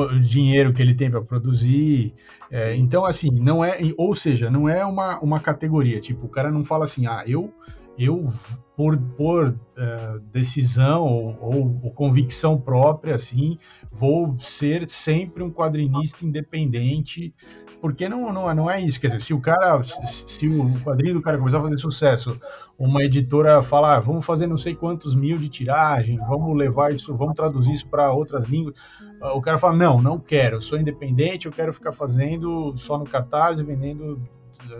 [0.00, 2.14] o dinheiro que ele tem para produzir.
[2.50, 6.00] É, então, assim, não é, ou seja, não é uma, uma categoria.
[6.00, 7.52] Tipo, o cara não fala assim, ah, eu,
[7.98, 8.32] eu
[8.76, 13.58] por, por uh, decisão ou, ou, ou, convicção própria, assim,
[13.90, 17.34] vou ser sempre um quadrinista independente,
[17.80, 19.00] porque não, não, não é isso.
[19.00, 22.38] Quer dizer, se o cara, se o quadrinho do cara começar a fazer sucesso,
[22.78, 27.16] uma editora falar, ah, vamos fazer não sei quantos mil de tiragem, vamos levar isso,
[27.16, 28.78] vamos traduzir isso para outras línguas,
[29.20, 33.04] o cara fala, não, não quero, eu sou independente, eu quero ficar fazendo só no
[33.04, 34.20] Catarse, vendendo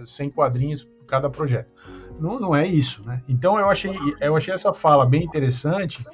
[0.05, 1.71] 100 quadrinhos por cada projeto.
[2.19, 3.23] Não, não é isso, né?
[3.29, 6.05] Então eu achei, eu achei essa fala bem interessante,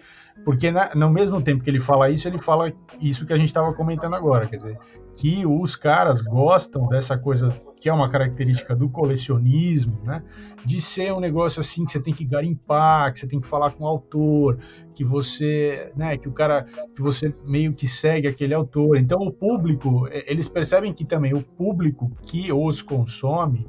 [0.45, 3.49] porque na, no mesmo tempo que ele fala isso, ele fala isso que a gente
[3.49, 4.79] estava comentando agora, quer dizer,
[5.17, 10.23] que os caras gostam dessa coisa que é uma característica do colecionismo, né?
[10.65, 13.73] De ser um negócio assim que você tem que garimpar, que você tem que falar
[13.73, 14.57] com o autor,
[14.95, 18.97] que você, né, que o cara, que você meio que segue aquele autor.
[18.97, 23.67] Então o público, eles percebem que também o público que os consome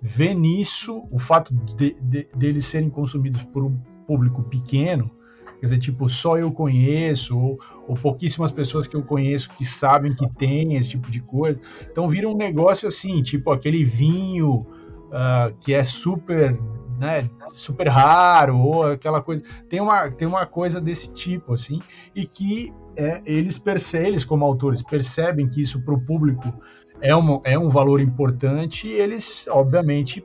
[0.00, 5.10] vê nisso o fato de, de, deles serem consumidos por um público pequeno,
[5.60, 10.14] quer dizer, tipo, só eu conheço, ou, ou, pouquíssimas pessoas que eu conheço que sabem
[10.14, 11.58] que tem esse tipo de coisa.
[11.90, 14.66] Então vira um negócio assim, tipo aquele vinho
[15.06, 16.58] uh, que é super,
[16.98, 19.42] né, super raro, ou aquela coisa.
[19.68, 21.80] Tem uma, tem uma coisa desse tipo, assim,
[22.14, 26.52] e que é, eles percebem, eles como autores, percebem que isso para o público
[27.00, 30.24] é, uma, é um valor importante e eles, obviamente,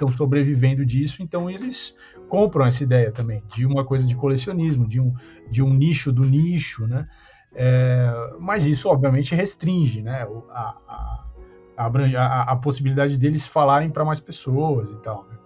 [0.00, 1.94] estão sobrevivendo disso, então eles
[2.28, 5.14] compram essa ideia também de uma coisa de colecionismo, de um,
[5.50, 7.06] de um nicho do nicho, né?
[7.52, 10.76] É, mas isso, obviamente, restringe né, a,
[11.76, 15.26] a, a, a possibilidade deles falarem para mais pessoas e tal.
[15.28, 15.36] Né?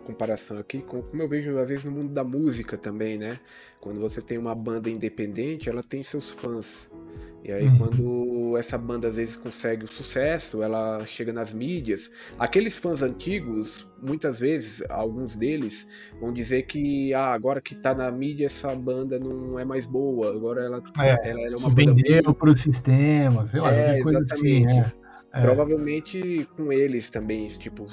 [0.00, 3.38] Uma comparação aqui com como eu vejo às vezes no mundo da música também, né?
[3.80, 6.90] Quando você tem uma banda independente, ela tem seus fãs.
[7.42, 7.78] E aí, uhum.
[7.78, 12.10] quando essa banda às vezes consegue o sucesso, ela chega nas mídias.
[12.38, 15.88] Aqueles fãs antigos, muitas vezes, alguns deles,
[16.20, 20.30] vão dizer que ah, agora que tá na mídia, essa banda não é mais boa.
[20.30, 24.02] Agora ela, é, ela, ela é uma se vendeu para o sistema, sei lá, é,
[24.02, 24.78] coisa exatamente.
[24.78, 24.92] assim.
[25.32, 25.40] É.
[25.40, 27.86] Provavelmente com eles também, tipo,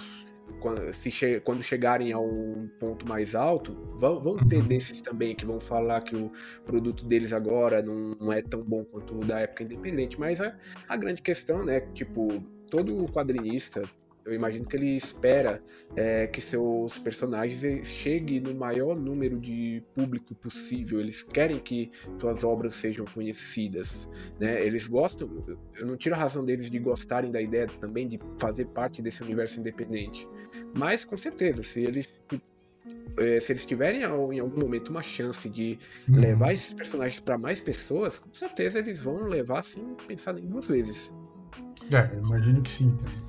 [0.59, 4.67] quando, se che quando chegarem a um ponto mais alto, vão, vão ter uhum.
[4.67, 6.31] desses também que vão falar que o
[6.65, 10.19] produto deles agora não, não é tão bom quanto o da época independente.
[10.19, 10.55] Mas a,
[10.87, 11.81] a grande questão, né?
[11.93, 13.83] Tipo, todo quadrinista
[14.27, 15.63] eu imagino que ele espera
[15.95, 20.99] é, que seus personagens cheguem no maior número de público possível.
[20.99, 21.89] Eles querem que
[22.19, 24.07] suas obras sejam conhecidas.
[24.37, 24.65] Né?
[24.65, 25.29] Eles gostam,
[25.79, 29.23] eu não tiro a razão deles de gostarem da ideia também de fazer parte desse
[29.23, 30.27] universo independente.
[30.77, 32.07] Mas, com certeza, se eles
[33.17, 36.19] é, se eles tiverem em algum momento uma chance de uhum.
[36.19, 40.67] levar esses personagens para mais pessoas, com certeza eles vão levar sem pensar em duas
[40.67, 41.11] vezes.
[41.91, 43.27] É, imagino que sim também.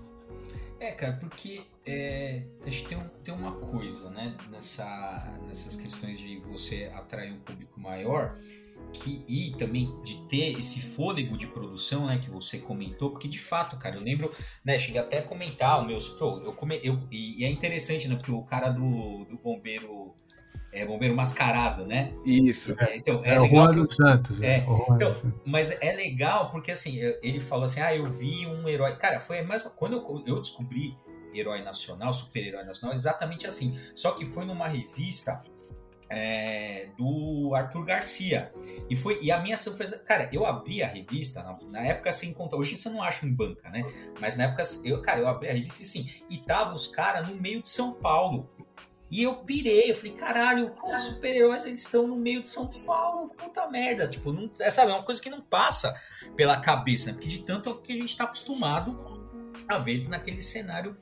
[0.80, 6.38] É, cara, porque é, acho que tem, tem uma coisa, né, nessa, nessas questões de
[6.40, 8.36] você atrair um público maior,
[8.92, 13.38] que, e também de ter esse fôlego de produção, né, que você comentou, porque de
[13.38, 14.32] fato, cara, eu lembro,
[14.64, 18.08] né, cheguei até a comentar o meu, pô, eu, come, eu e, e é interessante,
[18.08, 20.14] né, porque o cara do, do bombeiro
[20.72, 22.12] é bombeiro mascarado, né?
[22.26, 22.74] Isso.
[22.78, 24.42] É, então, é, é legal que eu, Santos.
[24.42, 24.58] É.
[24.58, 28.94] é então, mas é legal porque assim, ele falou assim: "Ah, eu vi um herói".
[28.96, 30.94] Cara, foi mais quando eu, eu descobri
[31.34, 33.78] herói nacional, super-herói nacional, exatamente assim.
[33.94, 35.42] Só que foi numa revista
[36.10, 38.52] é, do Arthur Garcia.
[38.88, 39.86] E foi e a minha foi.
[40.04, 42.56] Cara, eu abri a revista, na, na, época sem conta.
[42.56, 43.84] Hoje você não acha em banca, né?
[44.20, 46.10] Mas na época, eu, cara, eu abri a revista e sim.
[46.30, 48.50] E tava os caras no meio de São Paulo.
[49.10, 53.30] E eu pirei, eu falei, caralho, os super-heróis eles estão no meio de São Paulo,
[53.30, 54.06] puta merda.
[54.06, 55.98] Tipo, não, é, sabe, é uma coisa que não passa
[56.36, 57.12] pela cabeça, né?
[57.12, 59.18] Porque de tanto que a gente está acostumado
[59.66, 60.94] a ver eles naquele cenário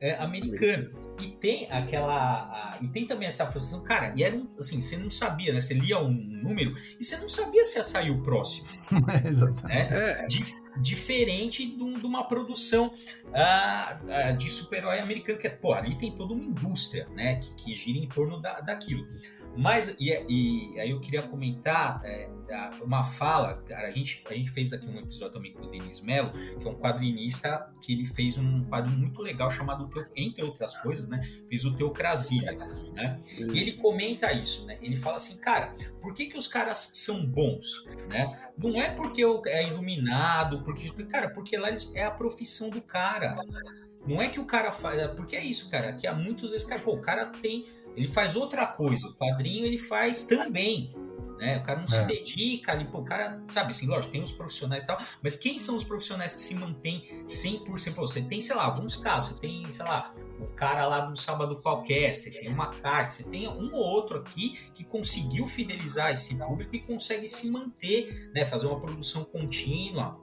[0.00, 0.90] é, americano.
[1.20, 2.14] E tem aquela.
[2.14, 5.60] A, e tem também essa frustração, cara, e era assim, você não sabia, né?
[5.60, 8.68] Você lia um número e você não sabia se ia sair o próximo.
[9.24, 9.64] É, exatamente.
[9.64, 9.88] Né?
[9.90, 10.26] É.
[10.26, 15.96] Dif, diferente de, de, uma produção uh, uh, de super-herói americano, que é, pô, ali
[15.96, 17.36] tem toda uma indústria, né?
[17.36, 19.06] Que, que gira em torno da, daquilo.
[19.56, 22.28] Mas, e, e, aí eu queria comentar é,
[22.82, 26.00] uma fala, cara, a gente, a gente fez aqui um episódio também com o Denis
[26.00, 30.76] Mello, que é um quadrinista que ele fez um quadro muito legal chamado, entre outras
[30.78, 32.56] coisas, né, fez o Teocrasia,
[32.92, 36.90] né, e ele comenta isso, né, ele fala assim, cara, por que que os caras
[36.94, 42.10] são bons, né, não é porque é iluminado, porque, cara, porque lá eles, é a
[42.10, 43.36] profissão do cara,
[44.06, 46.80] não é que o cara faz, porque é isso, cara, que há muitos vezes, cara,
[46.80, 49.08] pô, o cara tem ele faz outra coisa.
[49.08, 50.90] O quadrinho ele faz também.
[51.38, 51.58] Né?
[51.58, 51.88] O cara não é.
[51.88, 55.36] se dedica ali, pô, o cara, sabe assim, lógico, tem os profissionais e tal, mas
[55.36, 57.94] quem são os profissionais que se mantêm 100%?
[57.94, 61.16] Pô, você tem, sei lá, alguns casos, você tem, sei lá, o cara lá do
[61.16, 66.12] sábado qualquer, você tem uma carta, você tem um ou outro aqui que conseguiu fidelizar
[66.12, 70.20] esse público e consegue se manter, né, fazer uma produção contínua,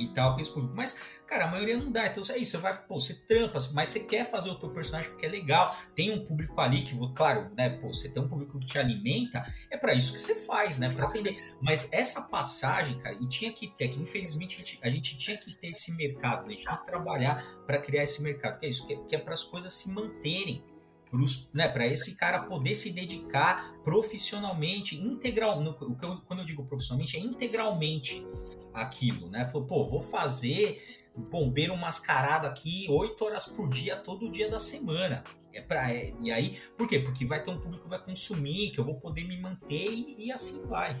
[0.00, 0.74] e tal com esse público.
[0.74, 2.06] Mas, cara, a maioria não dá.
[2.06, 5.10] Então é isso, você vai, pô, você trampa, mas você quer fazer o teu personagem
[5.10, 5.76] porque é legal.
[5.94, 9.44] Tem um público ali que, claro, né, pô, você tem um público que te alimenta,
[9.70, 11.54] é para isso que você faz, né, para atender.
[11.60, 15.36] Mas essa passagem, cara, e tinha que ter, que infelizmente a gente, a gente tinha
[15.36, 16.48] que ter esse mercado, né?
[16.48, 19.14] a gente tinha que trabalhar para criar esse mercado, que é isso, que é, que
[19.14, 20.64] é para as coisas se manterem
[21.52, 25.62] né, para esse cara poder se dedicar profissionalmente, integral,
[26.26, 28.24] quando eu digo profissionalmente, é integralmente
[28.72, 29.48] aquilo, né?
[29.48, 35.24] Falou, pô, vou fazer bombeiro mascarado aqui oito horas por dia, todo dia da semana.
[35.52, 37.00] É para é, e aí, por quê?
[37.00, 40.26] Porque vai ter um público que vai consumir, que eu vou poder me manter e,
[40.26, 40.96] e assim vai.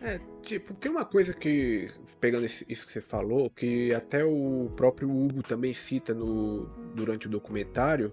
[0.00, 5.10] É, tipo, tem uma coisa que, pegando isso que você falou, que até o próprio
[5.10, 8.12] Hugo também cita no, durante o documentário,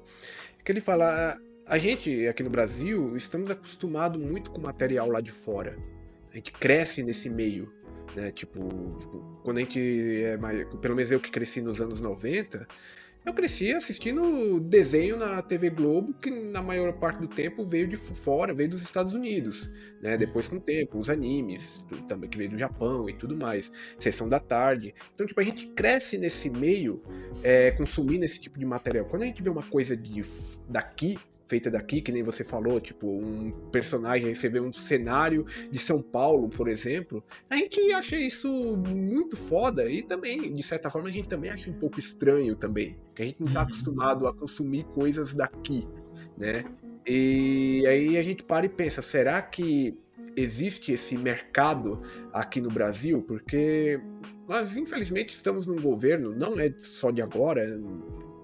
[0.65, 5.31] que ele fala, a gente aqui no Brasil estamos acostumados muito com material lá de
[5.31, 5.77] fora.
[6.31, 7.71] A gente cresce nesse meio,
[8.15, 8.31] né?
[8.31, 8.59] Tipo,
[9.43, 12.67] quando a gente é mais, pelo menos eu que cresci nos anos 90,
[13.25, 17.97] eu cresci assistindo desenho na TV Globo, que na maior parte do tempo veio de
[17.97, 19.69] fora, veio dos Estados Unidos,
[20.01, 20.15] né?
[20.15, 24.29] Depois com o tempo, os animes, também que veio do Japão e tudo mais, sessão
[24.29, 24.93] da tarde.
[25.13, 27.01] Então, tipo, a gente cresce nesse meio,
[27.43, 29.05] é, consumindo esse tipo de material.
[29.05, 30.21] Quando a gente vê uma coisa de
[30.69, 36.01] daqui, feita daqui, que nem você falou, tipo, um personagem receber um cenário de São
[36.01, 41.11] Paulo, por exemplo, a gente acha isso muito foda e também, de certa forma, a
[41.11, 43.67] gente também acha um pouco estranho também, que a gente não tá uhum.
[43.67, 45.87] acostumado a consumir coisas daqui,
[46.37, 46.65] né?
[47.07, 49.95] E aí a gente para e pensa, será que
[50.35, 52.01] existe esse mercado
[52.33, 53.21] aqui no Brasil?
[53.21, 53.99] Porque
[54.47, 57.79] nós, infelizmente, estamos num governo, não é só de agora,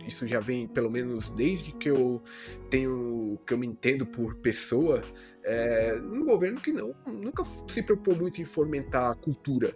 [0.07, 2.21] isso já vem pelo menos desde que eu
[2.69, 5.03] tenho que eu me entendo por pessoa,
[5.43, 9.75] é, um governo que não nunca se preocupou muito em fomentar a cultura,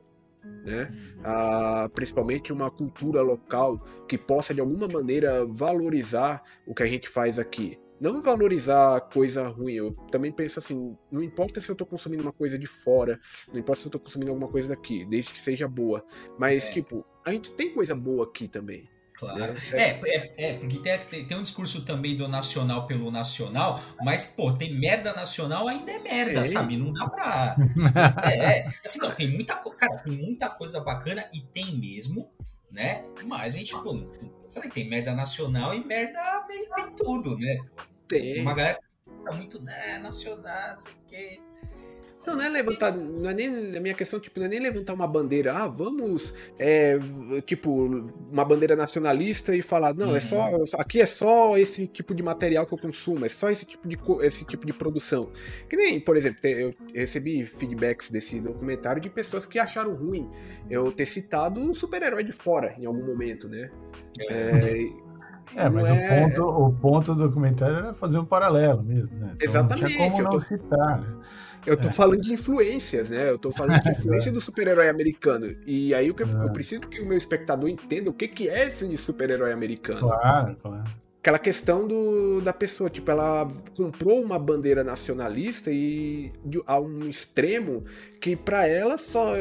[0.64, 0.92] né?
[1.24, 7.08] Ah, principalmente uma cultura local que possa de alguma maneira valorizar o que a gente
[7.08, 7.80] faz aqui.
[8.00, 9.74] Não valorizar coisa ruim.
[9.74, 13.18] Eu também penso assim: não importa se eu estou consumindo uma coisa de fora,
[13.52, 16.04] não importa se eu estou consumindo alguma coisa daqui, desde que seja boa.
[16.38, 16.74] Mas, é.
[16.74, 18.90] tipo, a gente tem coisa boa aqui também.
[19.18, 19.54] Claro.
[19.72, 24.52] É, é, é, porque tem, tem um discurso também do nacional pelo nacional, mas, pô,
[24.52, 26.46] tem merda nacional ainda é merda, é.
[26.46, 26.76] sabe?
[26.76, 27.56] Não dá pra.
[28.30, 32.30] é, assim, não, tem muita, cara, tem muita coisa bacana e tem mesmo,
[32.70, 33.06] né?
[33.26, 37.58] Mas a gente, pô, eu falei, tem merda nacional e merda tem tudo, né?
[38.08, 38.42] Tem.
[38.42, 38.80] Uma galera
[39.24, 41.42] tá muito, né, nacional, não sei o quê.
[42.26, 42.92] Não, não é levantar.
[42.92, 43.78] Não é nem.
[43.78, 45.54] A minha questão, tipo, não é nem levantar uma bandeira.
[45.54, 46.34] Ah, vamos.
[46.58, 46.98] É,
[47.46, 47.72] tipo,
[48.32, 50.16] uma bandeira nacionalista e falar, não, uhum.
[50.16, 50.50] é só.
[50.50, 50.66] Uhum.
[50.74, 53.98] Aqui é só esse tipo de material que eu consumo, é só esse tipo de,
[54.22, 55.30] esse tipo de produção.
[55.70, 60.30] Que nem, por exemplo, eu recebi feedbacks desse documentário de pessoas que acharam ruim
[60.70, 63.70] eu ter citado um super-herói de fora em algum momento, né?
[64.20, 65.06] É,
[65.56, 65.94] é, mas é...
[65.94, 69.34] O, ponto, o ponto do documentário era fazer um paralelo mesmo, né?
[69.36, 69.82] Então, Exatamente.
[69.82, 70.40] Não tinha como não tô...
[70.40, 71.08] citar, né?
[71.66, 71.92] Eu tô é.
[71.92, 73.30] falando de influências, né?
[73.30, 75.56] Eu tô falando de influência do super-herói americano.
[75.66, 76.50] E aí o que eu, eu, é.
[76.50, 80.02] preciso que o meu espectador entenda o que, que é esse super-herói americano.
[80.02, 80.84] Claro, claro.
[81.20, 87.10] Aquela questão do, da pessoa, tipo, ela comprou uma bandeira nacionalista e de, a um
[87.10, 87.84] extremo
[88.22, 89.34] que para ela só,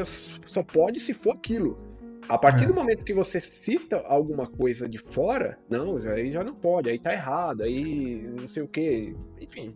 [0.45, 1.77] só pode se for aquilo.
[2.27, 2.67] A partir é.
[2.67, 6.97] do momento que você cita alguma coisa de fora, não, aí já não pode, aí
[6.97, 9.75] tá errado, aí não sei o que, enfim.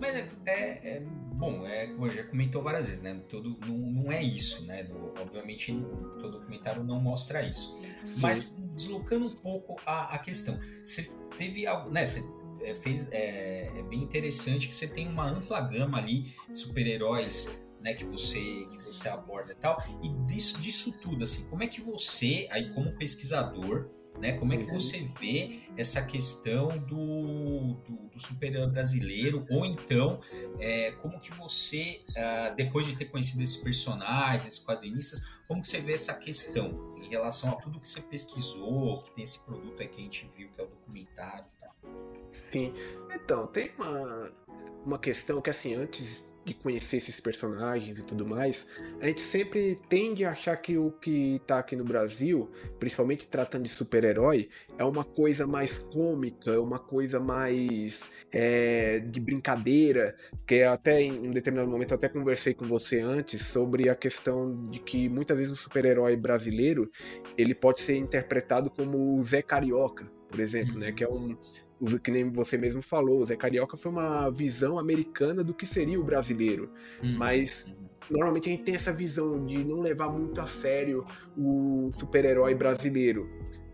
[0.00, 1.02] Mas é, é, é,
[1.34, 3.20] bom, é, como já comentou várias vezes, né?
[3.28, 4.88] Todo, não, não é isso, né?
[5.20, 5.72] obviamente,
[6.18, 7.78] todo documentário não mostra isso.
[8.06, 8.20] Sim.
[8.22, 12.06] Mas deslocando um pouco a, a questão, você teve algo, né?
[12.06, 12.24] Você
[12.62, 17.62] é, fez, é, é bem interessante que você tem uma ampla gama ali de super-heróis
[17.80, 19.82] né, que você que você aborda e tal.
[20.02, 23.88] E disso, disso tudo, assim, como é que você, aí como pesquisador,
[24.18, 24.78] né, como é que uhum.
[24.78, 29.46] você vê essa questão do, do, do super-herói brasileiro?
[29.50, 30.20] Ou então,
[30.58, 35.68] é, como que você, uh, depois de ter conhecido esses personagens, esses quadrinistas, como que
[35.68, 39.80] você vê essa questão em relação a tudo que você pesquisou, que tem esse produto
[39.80, 41.74] aí que a gente viu, que é o documentário e tal?
[42.52, 42.74] Sim.
[43.14, 44.32] Então, tem uma,
[44.84, 48.66] uma questão que, assim, antes de conhecer esses personagens e tudo mais,
[49.00, 53.64] a gente sempre tende a achar que o que está aqui no Brasil, principalmente tratando
[53.64, 54.48] de super-herói,
[54.78, 61.28] é uma coisa mais cômica, é uma coisa mais é, de brincadeira, que até em
[61.28, 65.36] um determinado momento eu até conversei com você antes sobre a questão de que muitas
[65.36, 66.90] vezes o super-herói brasileiro
[67.36, 71.36] ele pode ser interpretado como o Zé Carioca, por exemplo, né, que é um
[72.02, 76.00] que nem você mesmo falou, o Zé Carioca foi uma visão americana do que seria
[76.00, 76.70] o brasileiro.
[77.02, 77.16] Hum.
[77.16, 77.72] Mas
[78.10, 81.04] normalmente a gente tem essa visão de não levar muito a sério
[81.36, 83.28] o super-herói brasileiro.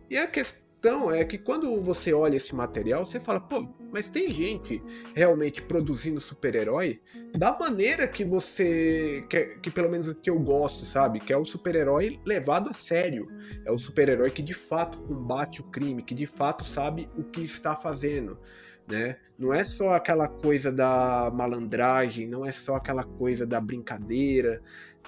[0.08, 4.08] E a questão questão é que quando você olha esse material, você fala, pô, mas
[4.08, 4.80] tem gente
[5.14, 7.00] realmente produzindo super-herói
[7.36, 9.24] da maneira que você.
[9.28, 11.18] Que, que pelo menos que eu gosto, sabe?
[11.18, 13.28] Que é o super-herói levado a sério.
[13.64, 17.42] É o super-herói que de fato combate o crime, que de fato sabe o que
[17.42, 18.38] está fazendo.
[18.86, 19.16] Né?
[19.36, 24.62] Não é só aquela coisa da malandragem, não é só aquela coisa da brincadeira.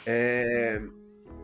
[0.05, 0.83] É,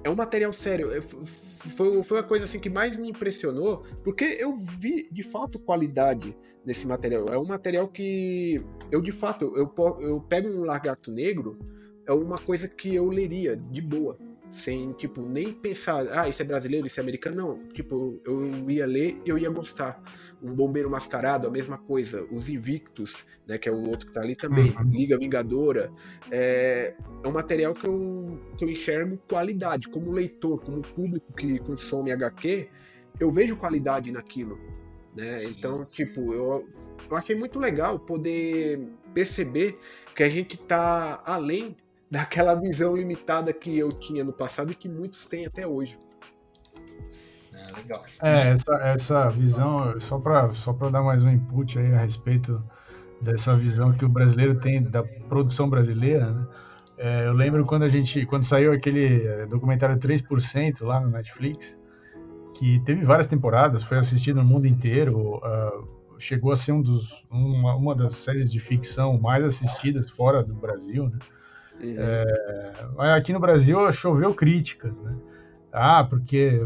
[0.05, 0.91] é um material sério.
[1.03, 6.37] Foi, foi a coisa assim que mais me impressionou, porque eu vi de fato qualidade
[6.65, 7.27] nesse material.
[7.31, 11.59] É um material que eu de fato eu, eu pego um lagarto negro,
[12.07, 14.19] é uma coisa que eu leria de boa
[14.55, 17.37] sem, tipo, nem pensar, ah, isso é brasileiro, isso é americano.
[17.37, 20.01] Não, tipo, eu ia ler e eu ia gostar.
[20.41, 22.25] Um Bombeiro Mascarado, a mesma coisa.
[22.31, 24.71] Os Invictus, né, que é o outro que tá ali também.
[24.71, 24.91] Uhum.
[24.91, 25.91] Liga Vingadora.
[26.31, 29.89] É, é um material que eu, que eu enxergo qualidade.
[29.89, 32.69] Como leitor, como público que consome HQ,
[33.19, 34.59] eu vejo qualidade naquilo.
[35.17, 35.45] Né?
[35.47, 36.69] Então, tipo, eu,
[37.11, 39.79] eu achei muito legal poder perceber
[40.15, 41.77] que a gente tá além
[42.15, 45.99] daquela visão limitada que eu tinha no passado e que muitos têm até hoje.
[47.53, 48.05] É, legal.
[48.23, 52.63] É, essa, essa visão, só para só dar mais um input aí a respeito
[53.21, 56.47] dessa visão que o brasileiro tem da produção brasileira, né?
[56.97, 61.77] É, eu lembro quando a gente, quando saiu aquele é, documentário 3% lá no Netflix,
[62.57, 67.25] que teve várias temporadas, foi assistido no mundo inteiro, uh, chegou a ser um dos,
[67.29, 71.19] uma, uma das séries de ficção mais assistidas fora do Brasil, né?
[71.83, 75.15] É, aqui no Brasil choveu críticas, né?
[75.73, 76.61] Ah, porque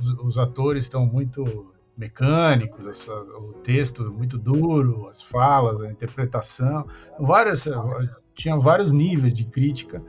[0.00, 6.86] os, os atores estão muito mecânicos, essa, o texto muito duro, as falas, a interpretação,
[7.18, 7.68] várias,
[8.34, 10.02] tinha vários níveis de crítica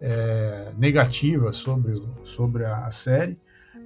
[0.00, 3.36] é, negativa sobre, sobre a, a série,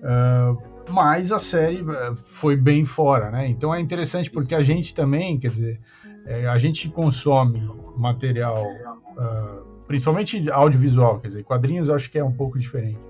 [0.03, 3.49] uh, mas a série é, foi bem fora, né?
[3.49, 5.81] Então é interessante porque a gente também, quer dizer,
[6.27, 12.33] é, a gente consome material, uh, principalmente audiovisual, quer dizer, quadrinhos acho que é um
[12.33, 13.01] pouco diferente,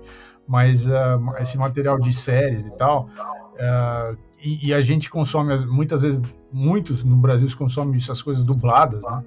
[0.47, 0.91] mas uh,
[1.39, 3.09] esse material de séries e tal,
[3.53, 6.21] uh, e, e, a gente consome muitas vezes,
[6.51, 9.23] muitos no Brasil consomem essas coisas dubladas, né?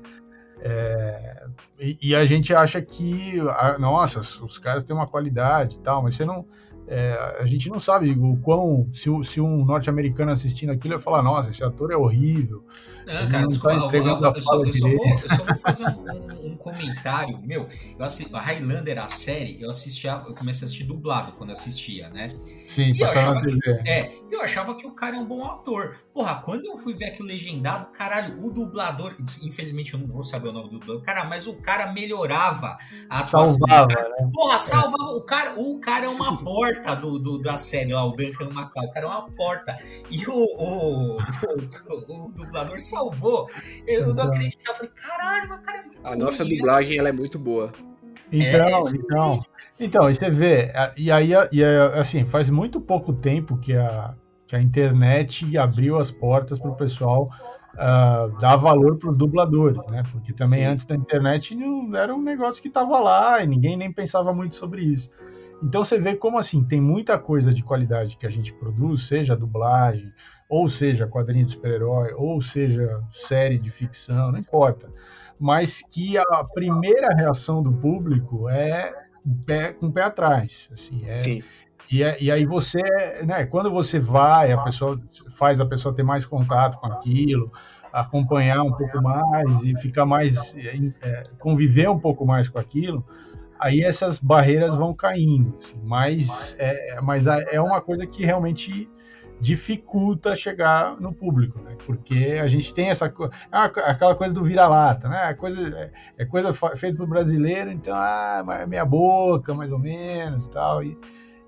[0.63, 1.47] É,
[1.79, 3.33] e, e, a gente acha que,
[3.79, 6.47] nossa, os caras têm uma qualidade e tal, mas você não,
[6.91, 8.89] é, a gente não sabe o quão.
[8.93, 12.65] Se, se um norte-americano assistindo aquilo vai falar, nossa, esse ator é horrível.
[13.07, 15.55] Não, cara, não desculpa, tá eu, eu, eu, só, eu, só vou, eu, só, vou,
[15.63, 17.39] fazer um, um, um comentário.
[17.43, 21.51] Meu, eu assisti, a Highlander, a série, eu assistia, eu comecei a assistir dublado quando
[21.51, 22.35] assistia, né?
[22.67, 25.99] Sim, e eu achava que, É, eu achava que o cara é um bom ator.
[26.13, 30.49] Porra, quando eu fui ver aquilo legendado, caralho, o dublador, infelizmente eu não vou saber
[30.49, 32.77] o nome do dublador, cara, mas o cara melhorava
[33.09, 33.67] a atuação.
[33.67, 34.31] Salvava, né?
[34.33, 35.11] Porra, salvava.
[35.13, 38.85] O cara, o cara é uma porta do, do da série lá, o Duncan Macau.
[38.85, 39.77] O cara é uma porta.
[40.11, 43.49] E o, o, o, o dublador salvou.
[43.87, 44.71] Eu não acreditava.
[44.71, 47.73] Eu falei, caralho, meu cara é muito A nossa dublagem, ela é muito boa.
[48.33, 49.45] Então, é, então.
[49.81, 54.15] Então, e você vê, e aí, e assim, faz muito pouco tempo que a,
[54.47, 57.31] que a internet abriu as portas para o pessoal
[57.75, 60.03] uh, dar valor para os dubladores, né?
[60.13, 60.67] Porque também Sim.
[60.67, 64.55] antes da internet não, era um negócio que estava lá e ninguém nem pensava muito
[64.55, 65.09] sobre isso.
[65.63, 69.35] Então você vê como assim, tem muita coisa de qualidade que a gente produz, seja
[69.35, 70.13] dublagem,
[70.49, 74.91] ou seja quadrinho de super-herói, ou seja série de ficção, não importa.
[75.39, 78.93] Mas que a primeira reação do público é
[79.27, 80.69] um pé, com pé atrás.
[80.73, 81.43] Assim, é, Sim.
[81.91, 82.81] E, é, e aí você,
[83.25, 85.01] né, quando você vai, a pessoa
[85.33, 87.51] faz a pessoa ter mais contato com aquilo,
[87.93, 93.05] acompanhar um pouco mais e ficar mais, é, conviver um pouco mais com aquilo,
[93.59, 95.57] aí essas barreiras vão caindo.
[95.59, 98.89] Assim, mas é, mas é uma coisa que realmente
[99.41, 101.77] dificulta chegar no público, né?
[101.87, 103.13] Porque a gente tem essa
[103.51, 105.25] ah, aquela coisa do vira-lata, né?
[105.25, 109.73] A coisa é, é coisa feita para o brasileiro, então ah, é meia boca, mais
[109.73, 110.97] ou menos, tal e,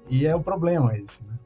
[0.08, 1.20] e é o problema isso.
[1.26, 1.38] Né?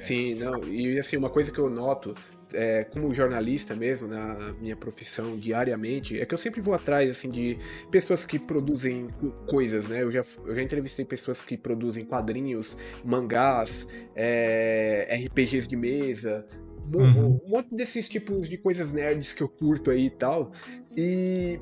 [0.00, 0.64] Sim, não.
[0.64, 2.14] E assim uma coisa que eu noto
[2.54, 7.28] é, como jornalista mesmo, na minha profissão diariamente, é que eu sempre vou atrás assim
[7.28, 7.58] de
[7.90, 9.08] pessoas que produzem
[9.48, 10.02] coisas, né?
[10.02, 16.46] Eu já, eu já entrevistei pessoas que produzem quadrinhos, mangás, é, RPGs de mesa,
[16.92, 17.40] uhum.
[17.44, 20.52] um monte desses tipos de coisas nerds que eu curto aí e tal.
[20.96, 21.60] E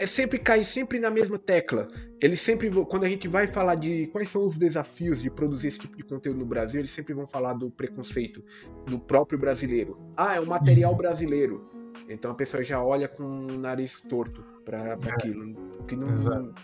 [0.00, 1.86] é sempre cair sempre na mesma tecla.
[2.22, 5.78] Eles sempre quando a gente vai falar de quais são os desafios de produzir esse
[5.78, 8.42] tipo de conteúdo no Brasil, eles sempre vão falar do preconceito
[8.86, 9.98] do próprio brasileiro.
[10.16, 10.96] Ah, é um material uhum.
[10.96, 11.68] brasileiro.
[12.08, 15.10] Então a pessoa já olha com o nariz torto para é.
[15.10, 15.54] aquilo,
[15.86, 16.54] que não Exato.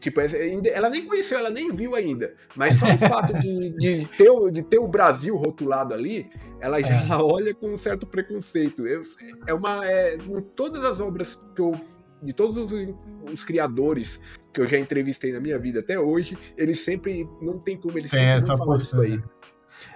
[0.00, 2.34] Tipo, ela nem conheceu, ela nem viu ainda.
[2.54, 6.30] Mas só o fato de, de, ter, o, de ter o Brasil rotulado ali,
[6.60, 7.20] ela já é.
[7.20, 8.86] olha com um certo preconceito.
[8.86, 9.02] Eu,
[9.46, 9.84] é uma.
[9.84, 11.78] É, em todas as obras que eu
[12.22, 12.94] de todos os,
[13.32, 14.20] os, criadores
[14.52, 18.10] que eu já entrevistei na minha vida até hoje, eles sempre, não tem como eles
[18.10, 19.20] sempre não falar disso aí.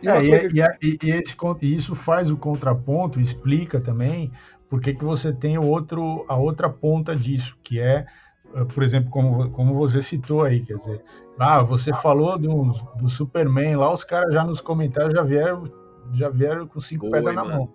[0.03, 0.87] E, é, e, que...
[0.87, 4.31] e, e, esse, e isso faz o contraponto, explica também
[4.69, 8.07] por que você tem outro, a outra ponta disso, que é,
[8.55, 11.03] eh, por exemplo, como, como você citou aí, quer dizer,
[11.39, 15.65] ah, você falou do, do Superman, lá os caras já nos comentários já vieram,
[16.13, 17.73] já vieram com cinco pedras na mão.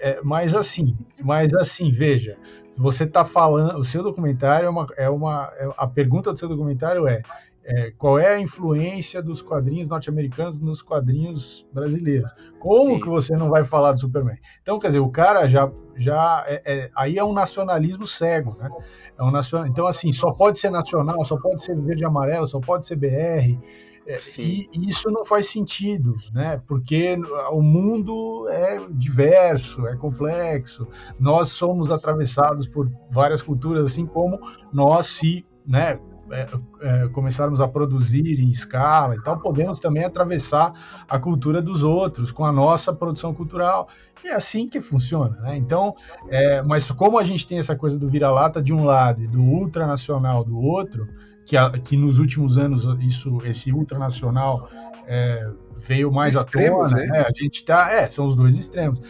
[0.00, 2.36] É, mas assim, mas assim, veja,
[2.78, 6.48] você está falando, o seu documentário é uma, é uma, é, a pergunta do seu
[6.48, 7.22] documentário é,
[7.64, 12.30] é qual é a influência dos quadrinhos norte-americanos nos quadrinhos brasileiros?
[12.60, 13.00] Como Sim.
[13.00, 14.38] que você não vai falar do Superman?
[14.62, 18.70] Então, quer dizer, o cara já, já é, é, aí é um nacionalismo cego, né?
[19.18, 22.46] É um nacional, então assim, só pode ser nacional, só pode ser verde e amarelo,
[22.46, 23.58] só pode ser BR.
[24.42, 26.62] E, e, isso não faz sentido, né?
[26.66, 27.18] Porque
[27.50, 30.88] o mundo é diverso, é complexo.
[31.20, 34.38] Nós somos atravessados por várias culturas, assim como
[34.72, 35.98] nós se, né?
[36.30, 36.46] é,
[36.80, 40.72] é, começarmos a produzir em escala e tal, podemos também atravessar
[41.08, 43.88] a cultura dos outros com a nossa produção cultural.
[44.24, 45.56] E é assim que funciona, né?
[45.56, 45.94] Então,
[46.28, 49.40] é, mas como a gente tem essa coisa do vira-lata de um lado e do
[49.40, 51.06] ultranacional do outro,
[51.48, 54.68] que, a, que nos últimos anos isso, esse ultranacional
[55.06, 57.06] é, veio mais à tona, né?
[57.06, 57.20] né?
[57.20, 59.00] A gente tá, é, são os dois extremos.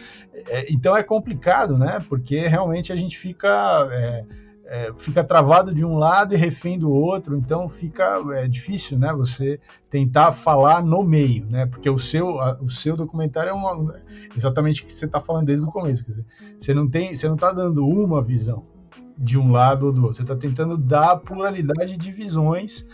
[0.47, 2.03] É, então é complicado, né?
[2.07, 4.25] Porque realmente a gente fica é,
[4.67, 9.11] é, fica travado de um lado e refém do outro, então fica é, difícil, né?
[9.11, 9.59] Você
[9.89, 11.65] tentar falar no meio, né?
[11.65, 13.95] Porque o seu, a, o seu documentário é uma,
[14.33, 16.25] exatamente o que você está falando desde o começo, quer dizer,
[16.57, 18.78] você não tem, você não está dando uma visão
[19.19, 22.85] de um lado ou do outro, você está tentando dar pluralidade de visões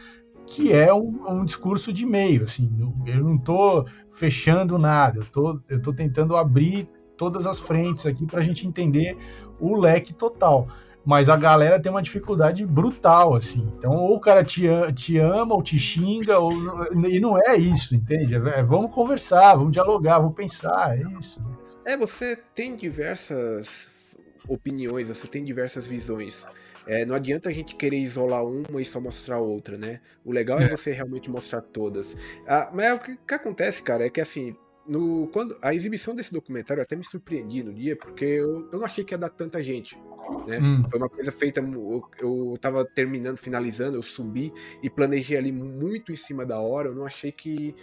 [0.48, 2.70] que é um, um, discurso de meio, assim,
[3.06, 8.40] eu não estou fechando nada, eu tô, tô tentando abrir todas as frentes aqui para
[8.40, 9.18] a gente entender
[9.60, 10.68] o leque total
[11.06, 13.72] mas a galera tem uma dificuldade brutal, assim.
[13.78, 14.64] Então, ou o cara te,
[14.96, 16.52] te ama, ou te xinga, ou,
[17.08, 18.34] e não é isso, entende?
[18.34, 21.40] É, vamos conversar, vamos dialogar, vamos pensar, é isso.
[21.86, 23.88] É, você tem diversas
[24.48, 26.46] opiniões, você tem diversas visões.
[26.88, 30.02] É, não adianta a gente querer isolar uma e só mostrar outra, né?
[30.24, 32.16] O legal é, é você realmente mostrar todas.
[32.48, 34.56] Ah, mas o que, que acontece, cara, é que assim,
[34.88, 38.80] no, quando a exibição desse documentário eu até me surpreendi no dia, porque eu, eu
[38.80, 39.98] não achei que ia dar tanta gente.
[40.48, 40.60] Né?
[40.60, 40.84] Hum.
[40.90, 41.60] Foi uma coisa feita.
[41.60, 46.90] Eu, eu tava terminando, finalizando, eu subi e planejei ali muito em cima da hora.
[46.90, 47.76] Eu não achei que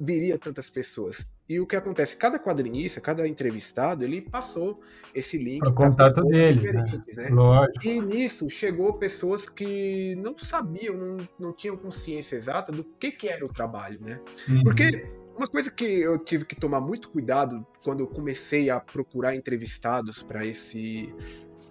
[0.00, 1.26] viria tantas pessoas.
[1.48, 2.16] E o que acontece?
[2.16, 4.80] Cada quadrinista, cada entrevistado, ele passou
[5.14, 7.02] esse link para contato dele, né?
[7.16, 7.28] né?
[7.28, 7.86] Lógico.
[7.86, 13.28] E nisso chegou pessoas que não sabiam, não, não tinham consciência exata do que, que
[13.28, 14.20] era o trabalho, né?
[14.48, 14.62] Uhum.
[14.62, 19.34] Porque uma coisa que eu tive que tomar muito cuidado quando eu comecei a procurar
[19.34, 21.12] entrevistados para esse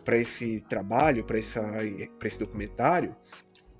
[0.03, 3.15] para esse trabalho, para esse documentário,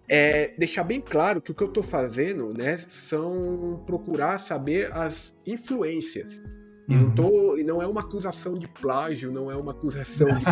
[0.10, 5.36] é deixar bem claro que o que eu estou fazendo, né, são procurar saber as
[5.46, 6.42] influências.
[6.90, 7.12] E não, uhum.
[7.12, 10.46] tô, e não é uma acusação de plágio, não é uma acusação de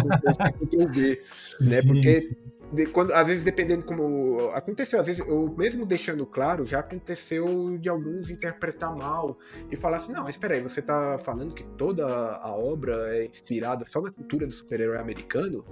[0.59, 0.99] conteúdo,
[1.59, 1.81] né?
[1.81, 2.37] Porque
[2.71, 7.77] de, quando, às vezes, dependendo como aconteceu, às vezes, eu mesmo deixando claro, já aconteceu
[7.79, 9.37] de alguns interpretar mal
[9.71, 13.85] e falar assim: não, espera aí, você tá falando que toda a obra é inspirada
[13.89, 15.63] só na cultura do super-herói americano?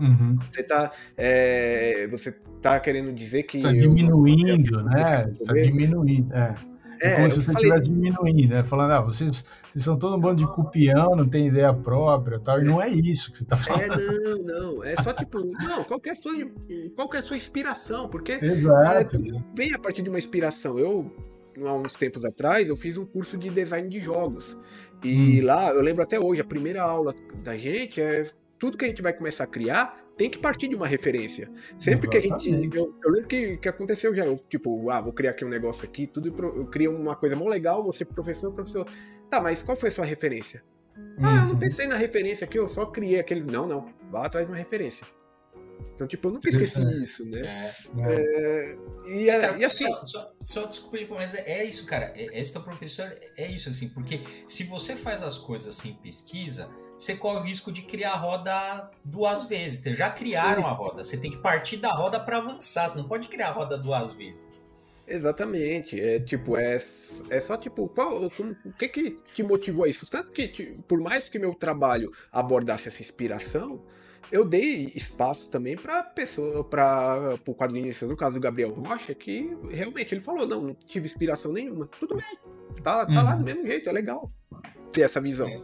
[0.00, 0.38] Uhum.
[0.50, 0.92] Você tá.
[1.16, 2.32] É, você
[2.62, 3.60] tá querendo dizer que.
[3.60, 5.30] Tá diminuindo, né?
[5.44, 6.54] Tá diminuindo, é.
[7.00, 7.70] É, como se você falei...
[7.70, 8.62] estivesse diminuindo, né?
[8.64, 9.44] Falando, ah, vocês,
[9.78, 12.60] vocês são todo um bando de cupião, não tem ideia própria tal.
[12.60, 14.00] E não é isso que você está é, falando.
[14.00, 14.38] É, não,
[14.74, 14.84] não.
[14.84, 16.32] É só tipo, não, qual é a sua,
[16.96, 18.08] qual é sua inspiração?
[18.08, 19.16] Porque Exato.
[19.16, 20.78] É, vem a partir de uma inspiração.
[20.78, 21.10] Eu,
[21.64, 24.56] há uns tempos atrás, eu fiz um curso de design de jogos.
[25.04, 25.46] E hum.
[25.46, 27.14] lá, eu lembro até hoje, a primeira aula
[27.44, 30.74] da gente é tudo que a gente vai começar a criar tem que partir de
[30.74, 31.48] uma referência.
[31.78, 32.42] Sempre Exatamente.
[32.42, 32.76] que a gente.
[32.76, 34.26] Eu, eu lembro que, que aconteceu já.
[34.26, 36.28] Eu, tipo, ah, vou criar aqui um negócio aqui, tudo.
[36.28, 38.84] Eu crio uma coisa mó legal, você professor, professor.
[39.30, 40.62] Tá, mas qual foi a sua referência?
[40.96, 41.26] Uhum.
[41.26, 41.58] Ah, eu não uhum.
[41.58, 43.42] pensei na referência aqui, eu só criei aquele.
[43.42, 43.92] Não, não.
[44.10, 45.06] Vá atrás de uma referência.
[45.94, 47.40] Então, tipo, eu nunca esqueci isso, né?
[47.40, 48.12] É, é.
[48.12, 48.76] É,
[49.08, 49.84] e, cara, e, assim.
[49.84, 52.12] Só, só, só desculpa, mas é, é, isso, cara.
[52.16, 56.70] É, esse teu professor é isso, assim, porque se você faz as coisas sem pesquisa,
[56.96, 59.82] você corre o risco de criar a roda duas vezes.
[59.96, 60.68] Já criaram Sim.
[60.68, 63.52] a roda, você tem que partir da roda para avançar, você não pode criar a
[63.52, 64.46] roda duas vezes.
[65.08, 65.98] Exatamente.
[66.00, 66.76] É tipo, é,
[67.30, 70.06] é só tipo, qual, como, o que que te motivou a isso?
[70.06, 73.82] Tanto que, tipo, por mais que meu trabalho abordasse essa inspiração,
[74.30, 79.56] eu dei espaço também para pessoa, para o quadrinista, no caso do Gabriel Rocha, que
[79.70, 81.88] realmente ele falou, não, não tive inspiração nenhuma.
[81.98, 82.38] Tudo bem,
[82.82, 83.24] tá, tá uhum.
[83.24, 84.30] lá do mesmo jeito, é legal
[84.92, 85.48] ter essa visão.
[85.48, 85.60] É.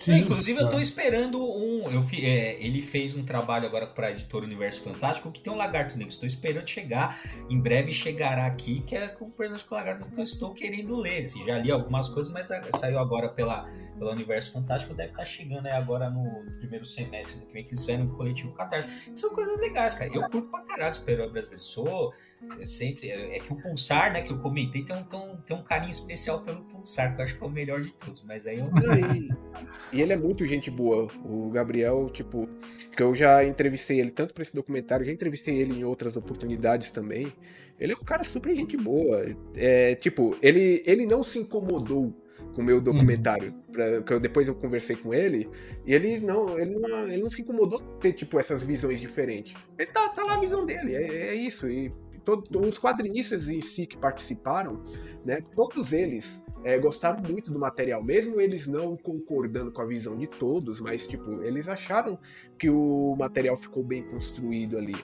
[0.00, 1.90] Sim, Inclusive, eu tô esperando um.
[1.90, 5.56] Eu, é, ele fez um trabalho agora para a editora Universo Fantástico que tem um
[5.56, 6.12] Lagarto Negro.
[6.12, 7.18] Estou esperando chegar.
[7.48, 10.96] Em breve chegará aqui, que é com o personagem do Lagarto que eu estou querendo
[10.96, 11.24] ler.
[11.24, 12.46] Se já li algumas coisas, mas
[12.78, 13.68] saiu agora pela,
[13.98, 14.94] pelo Universo Fantástico.
[14.94, 18.04] Deve estar tá chegando aí agora no, primeiro semestre do que vem, que eles fizeram
[18.04, 18.88] no coletivo Catarse.
[19.14, 20.10] São coisas legais, cara.
[20.12, 21.64] Eu curto pra caralho super brasileiro.
[21.64, 22.12] Sou
[22.60, 23.10] é sempre.
[23.10, 25.62] É, é, que o Pulsar, né, que eu comentei, tem um, tem, um, tem um
[25.62, 28.22] carinho especial pelo Pulsar, que eu acho que é o melhor de todos.
[28.24, 28.66] Mas aí eu.
[28.96, 29.28] E,
[29.92, 31.08] e ele é muito gente boa.
[31.24, 32.48] O Gabriel, tipo,
[32.94, 36.90] que eu já entrevistei ele tanto para esse documentário, já entrevistei ele em outras oportunidades
[36.90, 37.32] também.
[37.78, 39.24] Ele é um cara super gente boa.
[39.54, 42.14] É, tipo, ele, ele não se incomodou
[42.54, 43.54] com o meu documentário.
[43.72, 45.48] Pra, que eu, depois eu conversei com ele,
[45.84, 49.54] e ele não, ele não, ele não se incomodou ter, tipo, essas visões diferentes.
[49.78, 51.68] Ele tá, tá lá a visão dele, é, é isso.
[51.68, 51.92] E
[52.26, 54.82] todos os quadrinistas em si que participaram,
[55.24, 60.16] né, todos eles é, gostaram muito do material, mesmo eles não concordando com a visão
[60.16, 62.18] de todos, mas tipo, eles acharam
[62.58, 64.96] que o material ficou bem construído ali.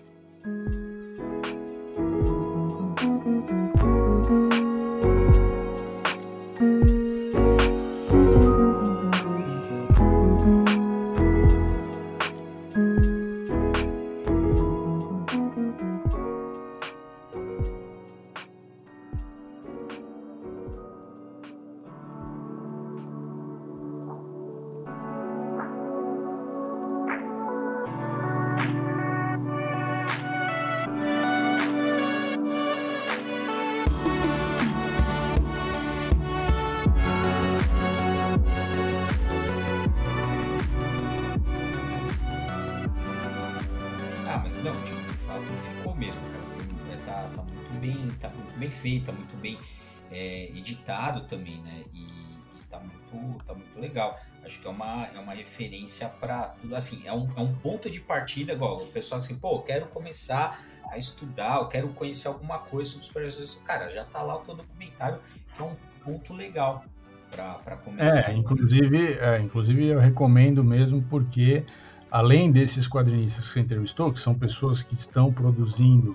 [52.83, 54.19] Muito, tá muito legal.
[54.45, 56.75] Acho que é uma, é uma referência para tudo.
[56.75, 59.87] Assim, é um, é um ponto de partida, igual o pessoal assim, pô, eu quero
[59.87, 60.61] começar
[60.91, 63.61] a estudar, eu quero conhecer alguma coisa sobre os projetos.
[63.65, 65.21] Cara, já tá lá o teu documentário,
[65.55, 66.85] que é um ponto legal
[67.31, 68.31] para começar.
[68.31, 71.65] É, inclusive, é, inclusive eu recomendo mesmo porque
[72.11, 76.15] além desses quadrinistas que você entrevistou, que são pessoas que estão produzindo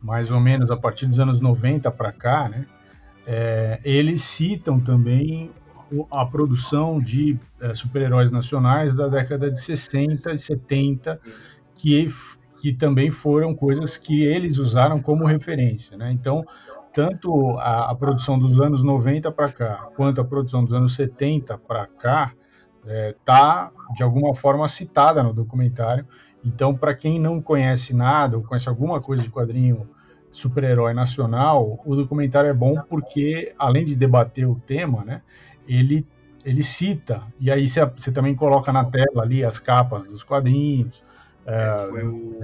[0.00, 2.66] mais ou menos a partir dos anos 90 para cá, né?
[3.26, 5.50] É, eles citam também
[6.10, 11.20] a produção de é, super-heróis nacionais da década de 60 e 70,
[11.74, 12.12] que,
[12.60, 15.96] que também foram coisas que eles usaram como referência.
[15.96, 16.10] Né?
[16.12, 16.44] Então,
[16.92, 21.58] tanto a, a produção dos anos 90 para cá, quanto a produção dos anos 70
[21.58, 22.32] para cá,
[23.10, 26.06] está, é, de alguma forma, citada no documentário.
[26.44, 29.88] Então, para quem não conhece nada, ou conhece alguma coisa de quadrinho
[30.30, 35.22] super-herói nacional, o documentário é bom porque, além de debater o tema, né,
[35.66, 36.06] ele,
[36.44, 41.02] ele cita, e aí você também coloca na tela ali as capas dos quadrinhos.
[41.46, 42.40] É, foi o,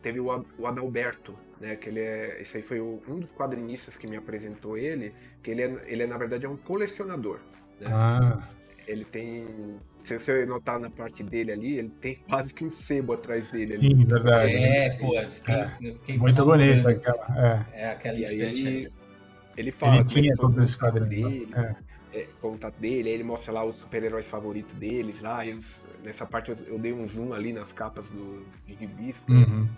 [0.00, 3.96] teve o, o Adalberto, né, que ele é, esse aí foi o, um dos quadrinistas
[3.96, 5.12] que me apresentou ele,
[5.42, 7.40] que ele é, ele é na verdade é um colecionador.
[7.80, 7.88] Né?
[7.92, 8.48] Ah.
[8.86, 9.44] Ele tem.
[9.98, 13.74] Se você notar na parte dele ali, ele tem quase que um sebo atrás dele.
[13.74, 13.96] Ali.
[13.96, 14.54] Sim, verdade.
[14.54, 15.76] É, pô, eu fiquei, é.
[15.82, 17.66] eu fiquei Muito bonito aquela.
[17.74, 18.66] É, é aquela instante.
[18.66, 18.92] Ele,
[19.56, 21.48] ele fala ele tinha todo esse quadrinho dele.
[21.52, 21.74] É.
[22.16, 25.46] É, contato dele, aí ele mostra lá os super-heróis favoritos deles lá.
[25.46, 25.58] Eu,
[26.02, 28.42] nessa parte eu, eu, dei um zoom ali nas capas do
[28.96, 29.30] Bispo.
[29.30, 29.68] Uhum.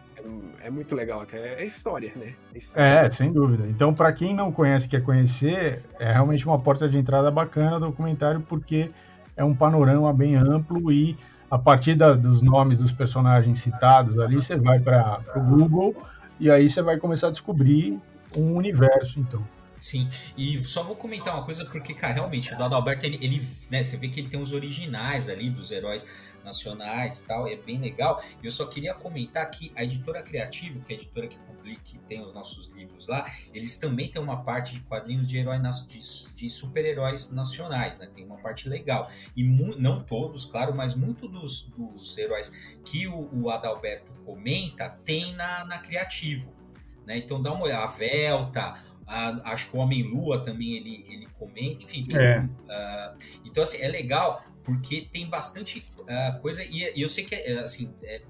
[0.60, 2.34] É, é, muito legal, é, é história, né?
[2.54, 3.06] É, história.
[3.06, 3.66] é, sem dúvida.
[3.66, 7.86] Então, para quem não conhece, quer conhecer, é realmente uma porta de entrada bacana do
[7.86, 8.90] documentário, porque
[9.36, 11.16] é um panorama bem amplo e
[11.50, 15.96] a partir da, dos nomes dos personagens citados ali, você vai para o Google
[16.38, 17.98] e aí você vai começar a descobrir
[18.36, 19.42] um universo, então.
[19.80, 23.48] Sim, e só vou comentar uma coisa, porque, cara, realmente, o Dado Alberto, ele, ele,
[23.70, 26.04] né, você vê que ele tem os originais ali dos heróis
[26.48, 28.22] nacionais tal, é bem legal.
[28.42, 31.80] E eu só queria comentar que a editora Criativo, que é a editora que publica,
[31.84, 35.58] que tem os nossos livros lá, eles também têm uma parte de quadrinhos de herói
[35.58, 38.08] de, de super-heróis nacionais, né?
[38.14, 39.10] Tem uma parte legal.
[39.36, 42.52] E não todos, claro, mas muito dos, dos heróis
[42.84, 46.56] que o, o Adalberto comenta tem na, na Criativo.
[47.08, 47.16] Né?
[47.16, 48.74] Então dá uma olhada, a Velta,
[49.08, 52.06] a, acho que o Homem-Lua também ele, ele comenta, enfim.
[52.14, 52.40] É.
[52.40, 57.34] Uh, então, assim, é legal porque tem bastante uh, coisa e, e, eu sei que,
[57.34, 58.20] é, assim, é,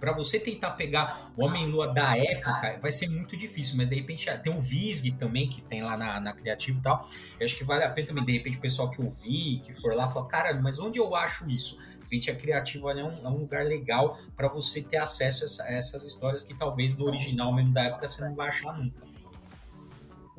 [0.00, 4.28] para você tentar pegar o Homem-Lua da época, vai ser muito difícil, mas de repente
[4.38, 7.08] tem o Visg também, que tem lá na, na Criativo e tal.
[7.38, 9.94] Eu acho que vale a pena também, de repente, o pessoal que ouvir, que for
[9.94, 11.76] lá, falar, cara, mas onde eu acho isso?
[11.76, 15.46] De repente, a Criativo é um, é um lugar legal para você ter acesso a,
[15.46, 18.76] essa, a, essas histórias que talvez no original mesmo da época você não vai achar
[18.76, 19.13] nunca.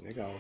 [0.05, 0.31] Legal.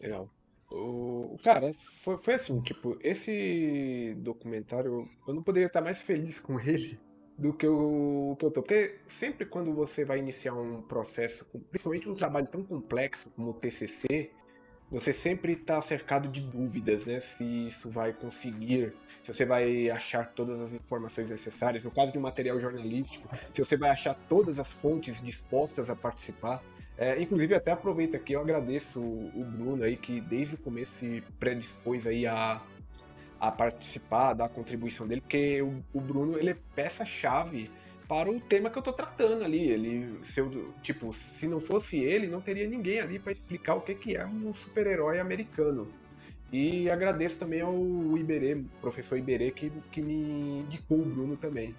[0.00, 0.30] Legal.
[0.70, 1.72] O, cara,
[2.02, 6.98] foi, foi assim, tipo, esse documentário, eu não poderia estar mais feliz com ele
[7.36, 8.62] do que o que eu tô.
[8.62, 13.54] Porque sempre quando você vai iniciar um processo, principalmente um trabalho tão complexo como o
[13.54, 14.30] TCC,
[14.90, 17.20] você sempre está cercado de dúvidas, né?
[17.20, 21.84] Se isso vai conseguir, se você vai achar todas as informações necessárias.
[21.84, 25.96] No caso de um material jornalístico, se você vai achar todas as fontes dispostas a
[25.96, 26.62] participar.
[26.98, 31.22] É, inclusive, até aproveito aqui, eu agradeço o Bruno aí, que desde o começo se
[31.38, 32.60] predispôs aí a,
[33.38, 37.70] a participar da contribuição dele, porque o, o Bruno, ele é peça-chave
[38.08, 39.68] para o tema que eu tô tratando ali.
[39.68, 43.80] Ele, se eu, tipo, se não fosse ele, não teria ninguém ali para explicar o
[43.80, 45.86] que, que é um super-herói americano.
[46.50, 47.76] E agradeço também ao
[48.16, 51.76] Iberê, professor Iberê, que, que me indicou o Bruno também.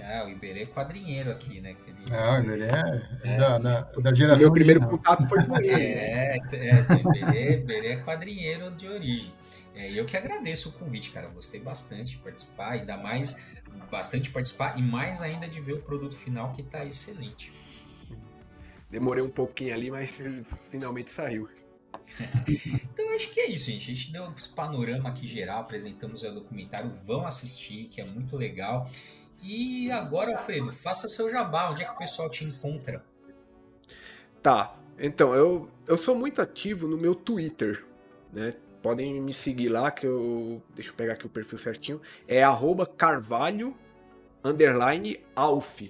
[0.00, 1.70] Ah, o Iberê é quadrinheiro aqui, né?
[1.72, 2.14] Aquele...
[2.14, 3.36] Ah, o Iberê é, é.
[3.36, 4.44] Da, da, da, geração.
[4.44, 5.70] Meu primeiro contato foi com ele.
[5.70, 9.34] É, é, o Iberê, Iberê é quadrinheiro de origem.
[9.74, 11.28] É, eu que agradeço o convite, cara.
[11.28, 15.82] Gostei bastante de participar, ainda mais bastante de participar e mais ainda de ver o
[15.82, 17.52] produto final que está excelente.
[18.90, 20.18] Demorei um pouquinho ali, mas
[20.70, 21.48] finalmente saiu.
[22.46, 23.90] então acho que é isso, gente.
[23.90, 28.36] A gente deu esse panorama aqui geral, apresentamos o documentário, vão assistir, que é muito
[28.36, 28.88] legal.
[29.42, 33.04] E agora, Alfredo, faça seu jabá, onde é que o pessoal te encontra?
[34.40, 37.84] Tá, então, eu, eu sou muito ativo no meu Twitter,
[38.32, 38.54] né?
[38.80, 40.60] Podem me seguir lá, que eu.
[40.74, 42.00] Deixa eu pegar aqui o perfil certinho.
[42.26, 43.76] É arroba carvalho
[44.44, 45.82] underline alf.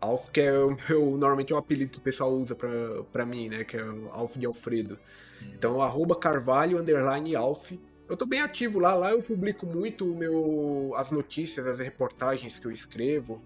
[0.00, 2.68] Alf, que é o meu, normalmente é um apelido que o pessoal usa pra,
[3.12, 3.64] pra mim, né?
[3.64, 4.98] Que é o Alf de Alfredo.
[5.42, 5.50] Hum.
[5.54, 7.72] Então, arroba Carvalho, underline Alf.
[8.08, 12.58] Eu tô bem ativo lá, lá eu publico muito o meu, as notícias, as reportagens
[12.58, 13.42] que eu escrevo,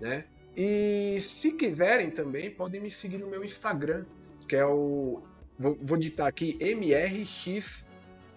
[0.00, 0.24] né?
[0.56, 4.04] E se quiserem também, podem me seguir no meu Instagram,
[4.48, 5.22] que é o.
[5.58, 7.84] Vou, vou digitar aqui MRX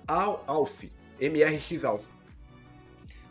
[0.07, 0.83] Alf.
[1.19, 2.11] MRX Alf.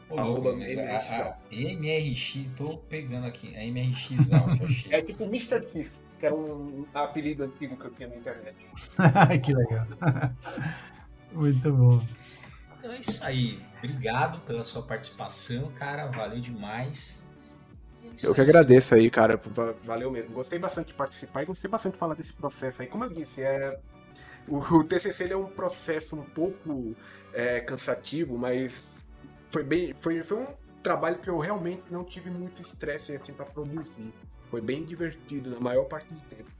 [0.08, 3.54] Ô, Arroba mas MRX, a, a MRX, tô pegando aqui.
[3.54, 4.92] É MRX Alf, achei.
[4.92, 5.60] é tipo Mr.
[5.66, 8.56] Kiss, que era um apelido antigo que eu tinha na internet.
[9.42, 9.86] que legal.
[11.34, 12.04] Muito bom.
[12.78, 13.58] Então é isso aí.
[13.78, 16.06] Obrigado pela sua participação, cara.
[16.06, 17.28] Valeu demais.
[18.22, 19.40] É eu que agradeço aí, cara.
[19.82, 20.32] Valeu mesmo.
[20.32, 22.88] Gostei bastante de participar e gostei bastante de falar desse processo aí.
[22.88, 23.78] Como eu disse, é...
[24.46, 26.94] o, o TCC é um processo um pouco
[27.32, 28.82] é, cansativo, mas
[29.48, 30.46] foi bem, foi, foi um
[30.82, 34.12] trabalho que eu realmente não tive muito estresse assim para produzir.
[34.50, 36.50] Foi bem divertido na maior parte do tempo.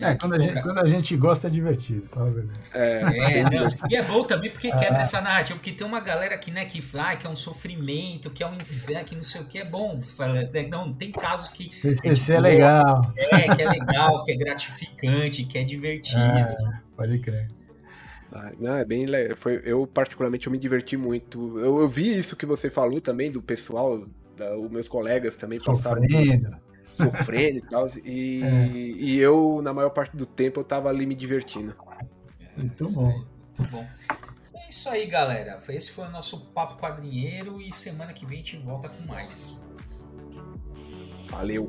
[0.00, 2.60] É, quando a, gente, quando a gente gosta é divertido, fala a verdade.
[2.74, 3.00] É,
[3.38, 4.76] é não, e é bom também porque ah.
[4.76, 8.30] quebra essa narrativa, porque tem uma galera aqui, né, que fala que é um sofrimento,
[8.30, 10.02] que é um inferno, que não sei o que, é bom.
[10.02, 11.70] Fala, né, não, tem casos que.
[12.02, 13.14] Esse é, é legal.
[13.16, 16.18] É, que é legal, que é gratificante, que é divertido.
[16.18, 17.48] Ah, pode crer.
[18.32, 19.06] Ah, não, é bem
[19.36, 21.58] foi Eu, particularmente, eu me diverti muito.
[21.60, 24.04] Eu, eu vi isso que você falou também do pessoal,
[24.36, 26.00] da, os meus colegas também Sofrendo.
[26.10, 26.64] passaram
[26.94, 27.86] sofrendo e tal.
[28.04, 28.66] E, é.
[28.74, 31.74] e eu, na maior parte do tempo, eu tava ali me divertindo.
[32.56, 33.08] Muito bom.
[33.08, 33.24] Aí,
[33.58, 33.86] muito bom.
[34.54, 35.60] É isso aí, galera.
[35.68, 39.60] Esse foi o nosso Papo Quadrinheiro e semana que vem a gente volta com mais.
[41.28, 41.68] Valeu!